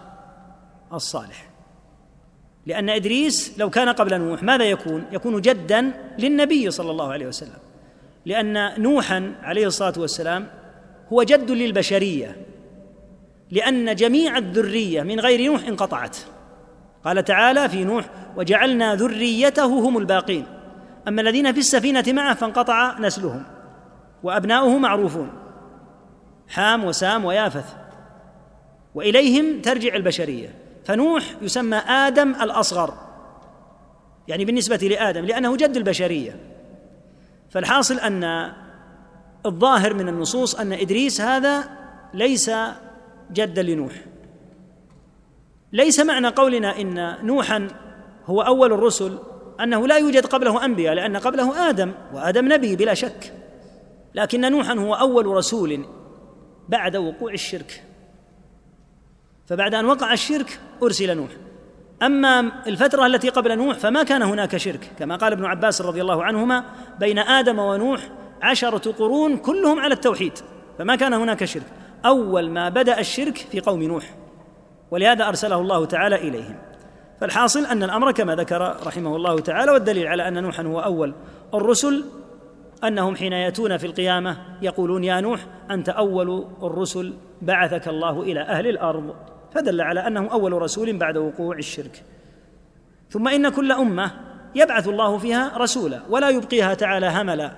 [0.93, 1.49] الصالح.
[2.65, 7.70] لأن إدريس لو كان قبل نوح ماذا يكون؟ يكون جدا للنبي صلى الله عليه وسلم.
[8.25, 10.47] لأن نوحا عليه الصلاة والسلام
[11.13, 12.35] هو جد للبشرية
[13.51, 16.17] لأن جميع الذرية من غير نوح انقطعت.
[17.05, 18.05] قال تعالى في نوح
[18.37, 20.45] وجعلنا ذريته هم الباقين
[21.07, 23.43] أما الذين في السفينة معه فانقطع نسلهم
[24.23, 25.29] وأبناؤه معروفون
[26.49, 27.75] حام وسام ويافث
[28.95, 30.55] وإليهم ترجع البشرية.
[30.85, 32.93] فنوح يسمى آدم الأصغر
[34.27, 36.39] يعني بالنسبة لآدم لأنه جد البشرية.
[37.51, 38.51] فالحاصل أن
[39.45, 41.69] الظاهر من النصوص أن إدريس هذا
[42.13, 42.51] ليس
[43.31, 43.93] جدا لنوح.
[45.73, 47.67] ليس معنى قولنا إن نوحا
[48.25, 49.19] هو أول الرسل
[49.59, 53.33] أنه لا يوجد قبله أنبياء لأن قبله آدم وآدم نبي بلا شك.
[54.15, 55.85] لكن نوحا هو أول رسول
[56.69, 57.83] بعد وقوع الشرك.
[59.47, 61.31] فبعد أن وقع الشرك أرسل نوح.
[62.03, 66.23] أما الفترة التي قبل نوح فما كان هناك شرك كما قال ابن عباس رضي الله
[66.23, 66.63] عنهما
[66.99, 68.01] بين آدم ونوح
[68.41, 70.33] عشرة قرون كلهم على التوحيد
[70.77, 71.65] فما كان هناك شرك.
[72.05, 74.15] أول ما بدأ الشرك في قوم نوح
[74.91, 76.55] ولهذا أرسله الله تعالى إليهم.
[77.21, 81.13] فالحاصل أن الأمر كما ذكر رحمه الله تعالى والدليل على أن نوحا هو أول
[81.53, 82.05] الرسل
[82.83, 85.39] أنهم حين يأتون في القيامة يقولون يا نوح
[85.71, 89.15] أنت أول الرسل بعثك الله إلى أهل الأرض.
[89.53, 92.03] فدل على أنه أول رسول بعد وقوع الشرك.
[93.09, 94.11] ثم إن كل أمة
[94.55, 97.51] يبعث الله فيها رسولا ولا يبقيها تعالى هملا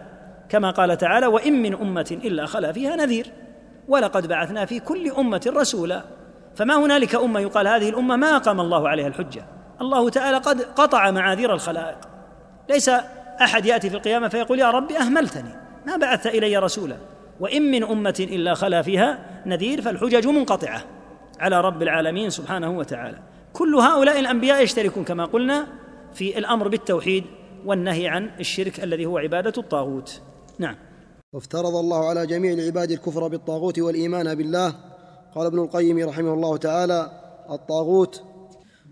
[0.50, 3.28] كما قال تعالى وإن من أمة إلا خلا فيها نذير
[3.88, 6.04] ولقد بعثنا في كل أمة رسولا.
[6.56, 9.46] فما هنالك أمة يقال هذه الأمة ما أقام الله عليها الحجة؟
[9.82, 11.98] الله تعالى قد قطع معاذير الخلائق.
[12.70, 12.90] ليس
[13.42, 15.56] أحد يأتي في القيامة فيقول يا رب أهملتني
[15.88, 16.96] ما بعثت إلي رسولا.
[17.40, 20.82] وإن من أمة إلا خلا فيها نذير فالحجج منقطعة.
[21.40, 23.20] على رب العالمين سبحانه وتعالى.
[23.54, 25.68] كل هؤلاء الأنبياء يشتركون كما قلنا
[26.14, 27.24] في الأمر بالتوحيد
[27.66, 30.22] والنهي عن الشرك الذي هو عبادة الطاغوت.
[30.60, 30.76] نعم.
[31.34, 34.76] وافترض الله على جميع العباد الكفر بالطاغوت والإيمان بالله.
[35.36, 37.12] قال ابن القيم رحمه الله تعالى
[37.50, 38.22] الطاغوت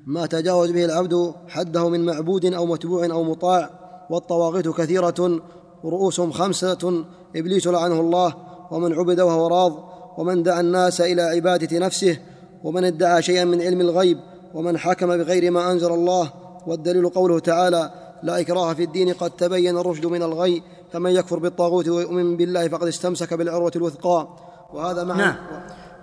[0.05, 3.69] ما تجاوز به العبد حده من معبود أو متبوع أو مطاع
[4.09, 5.41] والطواغيت كثيرة
[5.85, 8.35] رؤوسهم خمسة إبليس لعنه الله
[8.71, 12.19] ومن عبد وهو راض ومن دعا الناس إلى عبادة نفسه
[12.63, 14.17] ومن ادعى شيئا من علم الغيب
[14.53, 16.33] ومن حكم بغير ما أنزل الله
[16.67, 17.91] والدليل قوله تعالى
[18.23, 22.87] لا إكراه في الدين قد تبين الرشد من الغي فمن يكفر بالطاغوت ويؤمن بالله فقد
[22.87, 24.27] استمسك بالعروة الوثقى.
[24.73, 25.35] وهذا معنى نعم.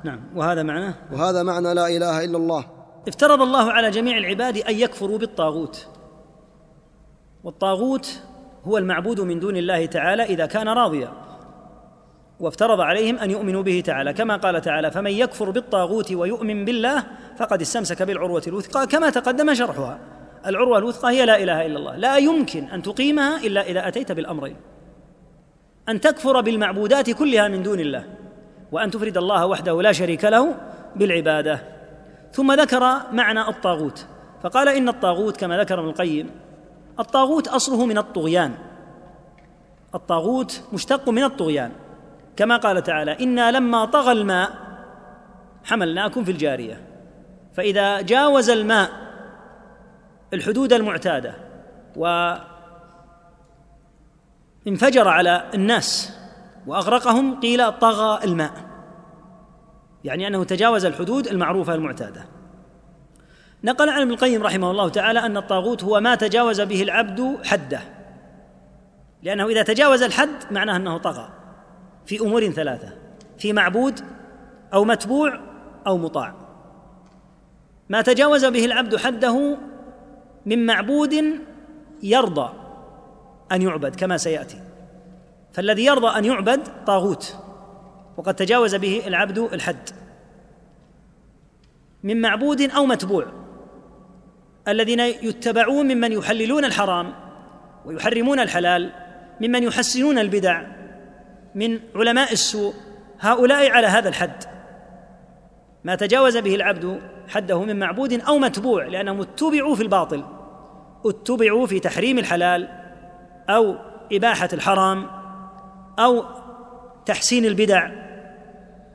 [0.05, 0.21] نعم.
[0.37, 2.65] وهذا معنى؟ وهذا معنى لا إله إلا الله.
[3.09, 5.87] افترض الله على جميع العباد أن يكفروا بالطاغوت.
[7.45, 8.21] والطاغوت
[8.65, 11.28] هو المعبود من دون الله تعالى إذا كان راضيا.
[12.41, 14.13] وافترض عليهم أن يؤمنوا به تعالى.
[14.13, 17.05] كما قال تعالى فمن يكفر بالطاغوت ويؤمن بالله
[17.39, 19.99] فقد استمسك بالعروة الوثقى كما تقدم شرحها.
[20.47, 21.97] العروة الوثقى هي لا إله إلا الله.
[21.97, 24.57] لا يمكن أن تقيمها إلا إذا أتيت بالأمرين.
[25.89, 28.05] أن تكفر بالمعبودات كلها من دون الله
[28.73, 30.55] وأن تفرد الله وحده لا شريك له
[30.97, 31.61] بالعبادة.
[32.33, 32.81] ثم ذكر
[33.13, 34.07] معنى الطاغوت
[34.43, 36.31] فقال إن الطاغوت كما ذكر ابن القيم
[37.01, 38.55] الطاغوت أصله من الطغيان.
[39.95, 41.73] الطاغوت مشتق من الطغيان.
[42.39, 44.51] كما قال تعالى أنا لما طغى الماء
[45.65, 46.87] حملناكم في الجاريه.
[47.55, 48.91] فاذا جاوز الماء
[50.35, 51.35] الحدود المعتادة
[54.67, 56.19] وانفجر على الناس
[56.67, 58.53] وأغرقهم قيل طغى الماء.
[60.05, 62.25] يعني أنه تجاوز الحدود المعروفة المعتادة.
[63.65, 67.81] نقل عن ابن القيم رحمه الله تعالى أن الطاغوت هو ما تجاوز به العبد حده.
[69.23, 71.38] لأنه إذا تجاوز الحد معناه أنه طغى.
[72.09, 72.93] في أمور ثلاثة
[73.39, 74.01] في معبود
[74.75, 75.41] أو متبوع
[75.87, 76.35] أو مطاع.
[77.89, 79.59] ما تجاوز به العبد حده
[80.47, 81.15] من معبود
[82.03, 82.53] يرضى
[83.53, 84.61] أن يعبد كما سيأتي.
[85.53, 87.37] فالذي يرضى أن يعبد طاغوت
[88.17, 89.91] وقد تجاوز به العبد الحد.
[92.03, 93.27] من معبود أو متبوع
[94.69, 97.15] الذين يتبعون ممن يحللون الحرام
[97.85, 98.93] ويحرمون الحلال
[99.41, 100.78] ممن يحسنون البدع
[101.59, 102.75] من علماء السوء
[103.21, 104.45] هؤلاء على هذا الحد.
[105.85, 110.25] ما تجاوز به العبد حده من معبود أو متبوع لأنهم اتبعوا في الباطل
[111.07, 112.69] اتبعوا في تحريم الحلال
[113.49, 113.77] أو
[114.13, 115.07] إباحة الحرام
[115.99, 116.25] أو
[117.07, 117.91] تحسين البدع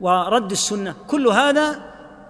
[0.00, 0.94] ورد السنة.
[1.08, 1.80] كل هذا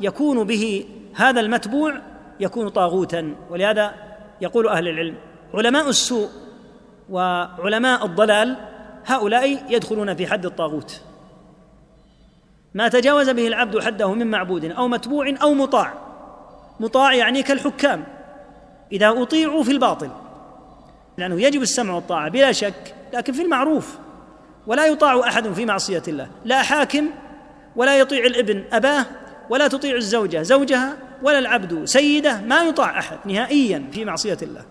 [0.00, 1.94] يكون به هذا المتبوع
[2.40, 3.94] يكون طاغوتا ولهذا
[4.40, 5.14] يقول أهل العلم
[5.54, 6.28] علماء السوء
[7.10, 8.73] وعلماء الضلال
[9.06, 11.00] هؤلاء يدخلون في حد الطاغوت.
[12.74, 15.92] ما تجاوز به العبد حده من معبود أو متبوع أو مطاع.
[16.80, 18.04] مطاع يعني كالحكام.
[18.92, 20.10] إذا أطيعوا في الباطل.
[21.18, 23.98] لأنه يجب السمع والطاعة بلا شك لكن في المعروف.
[24.66, 26.28] ولا يطاع أحد في معصية الله.
[26.44, 27.06] لا حاكم
[27.76, 29.06] ولا يطيع الابن أباه
[29.50, 32.40] ولا تطيع الزوجة زوجها ولا العبد سيده.
[32.40, 34.64] ما يطاع أحد نهائيا في معصية الله.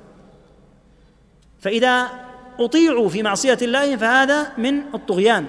[1.60, 2.08] فإذا
[2.60, 5.46] أطيعوا في معصية الله فهذا من الطغيان.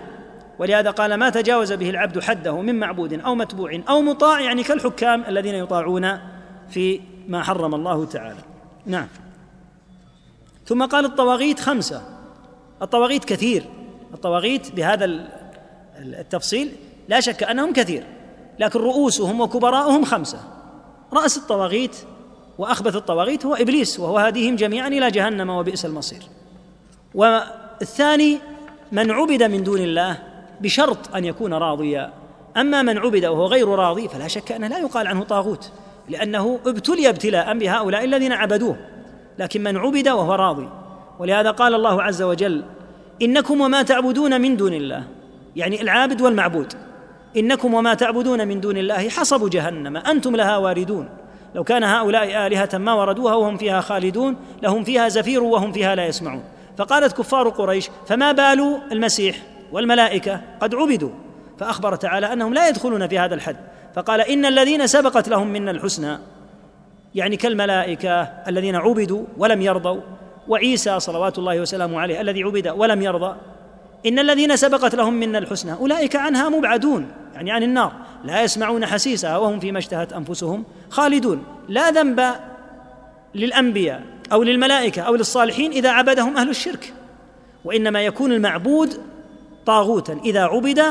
[0.59, 5.25] ولهذا قال ما تجاوز به العبد حده من معبود أو متبوع أو مطاع يعني كالحكام
[5.29, 6.19] الذين يطاعون
[6.71, 8.41] في ما حرم الله تعالى.
[8.87, 9.09] نعم.
[10.67, 12.03] ثم قال الطواغيت خمسة.
[12.83, 13.65] الطواغيت كثير.
[14.15, 15.05] الطواغيت بهذا
[15.99, 16.73] التفصيل
[17.09, 18.05] لا شك أنهم كثير
[18.59, 20.41] لكن رؤوسهم وكبراءهم خمسة.
[21.13, 21.97] رأس الطواغيت
[22.59, 26.23] وأخبث الطواغيت هو إبليس وهو هاديهم جميعا إلى جهنم وبئس المصير.
[27.15, 28.39] والثاني
[28.93, 30.19] من عبد من دون الله
[30.61, 32.13] بشرط أن يكون راضيا.
[32.57, 35.71] أما من عبد وهو غير راضي فلا شك انه لا يقال عنه طاغوت
[36.09, 38.77] لأنه ابتلي ابتلاء بهؤلاء الذين عبدوه.
[39.39, 40.69] لكن من عبد وهو راضي.
[41.19, 42.65] ولهذا قال الله عز وجل
[43.23, 45.05] إنكم وما تعبدون من دون الله.
[45.57, 46.73] يعني العابد والمعبود.
[47.37, 51.09] إنكم وما تعبدون من دون الله حصب جهنم أنتم لها واردون.
[51.55, 56.07] لو كان هؤلاء آلهة ما وردوها وهم فيها خالدون لهم فيها زفير وهم فيها لا
[56.07, 56.43] يسمعون.
[56.79, 59.37] فقالت كفار قريش فما بال المسيح
[59.73, 61.11] والملائكة قد عبدوا؟
[61.59, 63.57] فأخبر تعالى أنهم لا يدخلون في هذا الحد
[63.95, 66.19] فقال إن الذين سبقت لهم منا الحسنى
[67.15, 70.01] يعني كالملائكة الذين عبدوا ولم يرضوا
[70.49, 73.37] وعيسى صلوات الله وسلامه عليه الذي عبد ولم يرضى.
[74.07, 77.93] إن الذين سبقت لهم منا الحسنى أولئك عنها مبعدون يعني عن النار
[78.25, 81.45] لا يسمعون حسيسها وهم فيما اشتهت أنفسهم خالدون.
[81.69, 82.35] لا ذنب
[83.35, 84.03] للأنبياء
[84.33, 86.93] أو للملائكة أو للصالحين إذا عبدهم أهل الشرك.
[87.65, 89.01] وإنما يكون المعبود
[89.67, 90.83] طاغوتا إذا عبد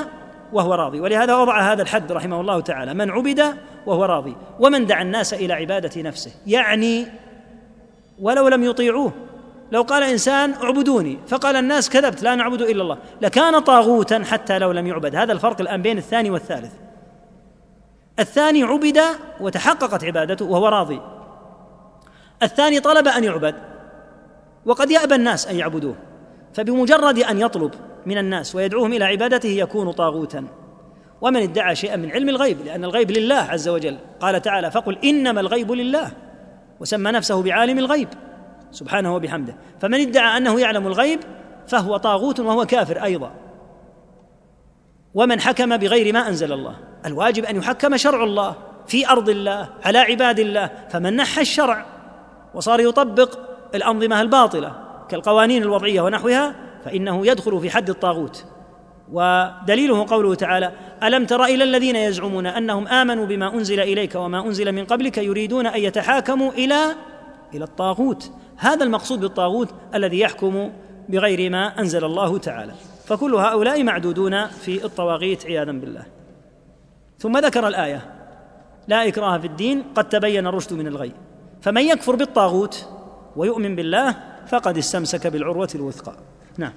[0.53, 0.99] وهو راضي.
[0.99, 3.43] ولهذا وضع هذا الحد رحمه الله تعالى من عبد
[3.85, 4.35] وهو راضي.
[4.59, 7.07] ومن دعا الناس إلى عبادة نفسه يعني
[8.19, 9.13] ولو لم يطيعوه.
[9.71, 12.97] لو قال إنسان اعبدوني فقال الناس كذبت لا نعبد إلا الله.
[13.21, 15.15] لكان طاغوتا حتى لو لم يعبد.
[15.15, 16.71] هذا الفرق الآن بين الثاني والثالث.
[18.19, 18.99] الثاني عبد
[19.39, 21.01] وتحققت عبادته وهو راضي.
[22.43, 23.55] الثاني طلب أن يعبد
[24.65, 25.95] وقد يأبى الناس أن يعبدوه
[26.53, 27.71] فبمجرد أن يطلب
[28.05, 30.45] من الناس ويدعوهم إلى عبادته يكون طاغوتا.
[31.21, 33.97] ومن ادعى شيئا من علم الغيب لأن الغيب لله عز وجل.
[34.19, 36.11] قال تعالى فقل إنما الغيب لله
[36.79, 38.07] وسمى نفسه بعالم الغيب.
[38.71, 39.55] سبحانه وبحمده.
[39.81, 41.19] فمن ادعى أنه يعلم الغيب
[41.67, 43.31] فهو طاغوت وهو كافر أيضا.
[45.13, 46.75] ومن حكم بغير ما أنزل الله.
[47.05, 48.55] الواجب أن يحكم شرع الله
[48.87, 51.92] في أرض الله على عباد الله فمن نحى الشرع
[52.53, 53.39] وصار يطبق
[53.75, 54.75] الأنظمة الباطلة
[55.09, 58.45] كالقوانين الوضعية ونحوها فإنه يدخل في حد الطاغوت.
[59.11, 60.71] ودليله قوله تعالى
[61.03, 65.67] ألم تر إلى الذين يزعمون أنهم آمنوا بما أنزل إليك وما أنزل من قبلك يريدون
[65.67, 66.81] أن يتحاكموا إلى
[67.53, 70.71] إلى الطاغوت؟ هذا المقصود بالطاغوت الذي يحكم
[71.09, 72.73] بغير ما أنزل الله تعالى.
[73.05, 76.05] فكل هؤلاء معدودون في الطواغيت عياذا بالله.
[77.19, 78.01] ثم ذكر الآية
[78.87, 81.11] لا إكراه في الدين قد تبين الرشد من الغي.
[81.63, 82.87] فمن يكفر بالطاغوت
[83.35, 86.17] ويؤمن بالله فقد استمسك بالعروة الوثقى.
[86.57, 86.73] نعم.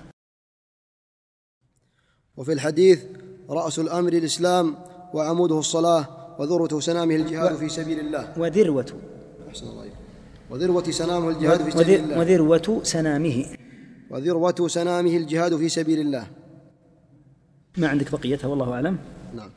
[2.36, 3.04] وفي الحديث
[3.50, 4.74] رأس الأمر الإسلام
[5.14, 6.06] وعموده الصلاة
[6.38, 8.38] وذروة سنامه الجهاد في سبيل الله.
[8.38, 8.86] وذروة.
[9.48, 9.90] أحسن الله
[10.50, 12.18] وذروة سنامه الجهاد في سبيل الله.
[12.18, 13.46] وذروة سنامه.
[14.10, 16.26] وذروة سنامه الجهاد في سبيل الله.
[17.76, 18.98] ما عندك بقيتها والله أعلم.
[19.34, 19.50] نعم.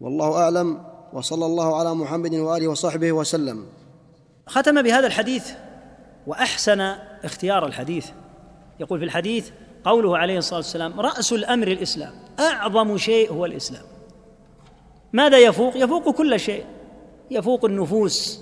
[0.00, 0.84] والله أعلم.
[1.12, 3.66] وصلى الله على محمد وآله وصحبه وسلم.
[4.48, 5.52] ختم بهذا الحديث
[6.26, 6.80] وأحسن
[7.24, 8.06] اختيار الحديث.
[8.80, 9.50] يقول في الحديث
[9.84, 13.82] قوله عليه الصلاة والسلام رأس الأمر الإسلام أعظم شيء هو الإسلام.
[15.12, 16.64] ماذا يفوق؟ يفوق كل شيء.
[17.30, 18.40] يفوق النفوس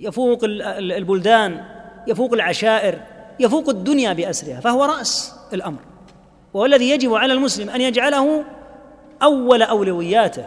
[0.00, 1.64] يفوق البلدان
[2.06, 3.00] يفوق العشائر
[3.40, 5.80] يفوق الدنيا بأسرها فهو رأس الأمر.
[6.54, 8.44] وهو الذي يجب على المسلم أن يجعله
[9.22, 10.46] أول أولوياته.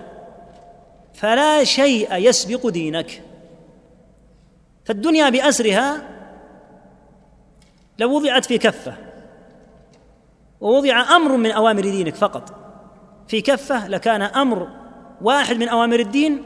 [1.13, 3.21] فلا شيء يسبق دينك.
[4.87, 6.01] فالدنيا بأسرها
[7.99, 8.93] لو وضعت في كفة
[10.61, 12.53] ووضع أمر من أوامر دينك فقط.
[13.27, 14.67] في كفة لكان أمر
[15.21, 16.43] واحد من أوامر الدين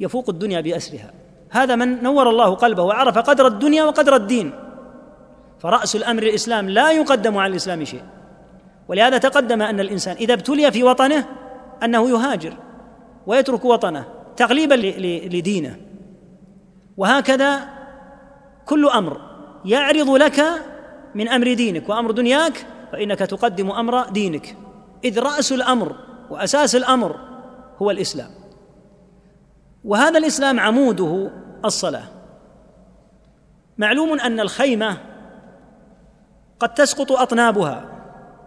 [0.00, 1.12] يفوق الدنيا بأسرها.
[1.50, 4.52] هذا من نور الله قلبه وعرف قدر الدنيا وقدر الدين.
[5.60, 8.02] فرأس الأمر الإسلام لا يقدم على الإسلام شيء.
[8.88, 11.24] ولهذا تقدم أن الإنسان إذا ابتلي في وطنه
[11.84, 12.56] أنه يهاجر
[13.26, 14.04] ويترك وطنه
[14.36, 14.74] تغليبا
[15.36, 15.87] لدينه.
[16.98, 17.68] وهكذا
[18.66, 19.20] كل أمر
[19.64, 20.44] يعرض لك
[21.14, 24.56] من أمر دينك وأمر دنياك فإنك تقدم أمر دينك.
[25.04, 25.96] إذ رأس الأمر
[26.30, 27.16] وأساس الأمر
[27.82, 28.30] هو الإسلام.
[29.84, 31.30] وهذا الإسلام عموده
[31.64, 32.04] الصلاة.
[33.78, 34.96] معلوم أن الخيمة
[36.60, 37.84] قد تسقط أطنابها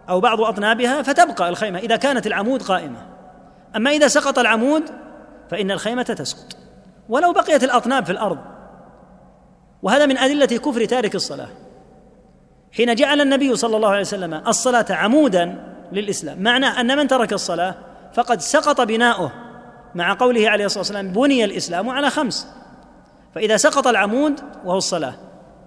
[0.08, 3.06] أو بعض أطنابها فتبقى الخيمة إذا كانت العمود قائمة.
[3.76, 4.82] أما إذا سقط العمود
[5.50, 6.61] فإن الخيمة تسقط.
[7.12, 8.38] ولو بقيت الأطناب في الأرض.
[9.82, 11.48] وهذا من أدلة كفر تارك الصلاة.
[12.76, 17.74] حين جعل النبي صلى الله عليه وسلم الصلاة عمودا للإسلام معناه أن من ترك الصلاة
[18.14, 19.32] فقد سقط بناؤه.
[19.94, 22.48] مع قوله عليه الصلاة والسلام بني الإسلام على خمس.
[23.34, 25.14] فإذا سقط العمود وهو الصلاة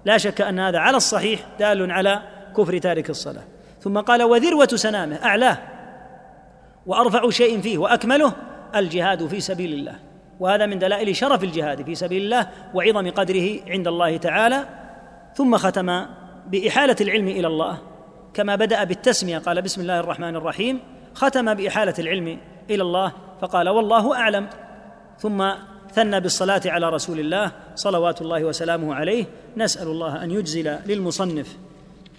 [0.05, 2.21] لا شك أن هذا على الصحيح دال على
[2.57, 3.43] كفر تارك الصلاة.
[3.81, 5.57] ثم قال وذروة سنامه أعلاه.
[6.85, 8.33] وأرفع شيء فيه وأكمله
[8.75, 9.95] الجهاد في سبيل الله.
[10.39, 14.65] وهذا من دلائل شرف الجهاد في سبيل الله وعظم قدره عند الله تعالى
[15.35, 16.05] ثم ختم
[16.47, 17.77] بإحالة العلم إلى الله.
[18.33, 20.79] كما بدأ بالتسمية قال بسم الله الرحمن الرحيم.
[21.13, 22.37] ختم بإحالة العلم
[22.69, 23.11] إلى الله
[23.41, 24.47] فقال والله أعلم.
[25.19, 25.51] ثم
[25.93, 29.25] ثنى بالصلاة على رسول الله صلوات الله وسلامه عليه.
[29.57, 31.57] نسأل الله أن يجزل للمصنف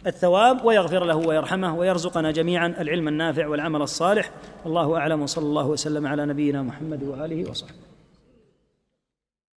[0.07, 4.31] الثواب ويغفر له ويرحمه ويرزقنا جميعا العلم النافع والعمل الصالح.
[4.65, 7.86] والله أعلم وصلى الله وسلم على نبينا محمد وآله وصحبه.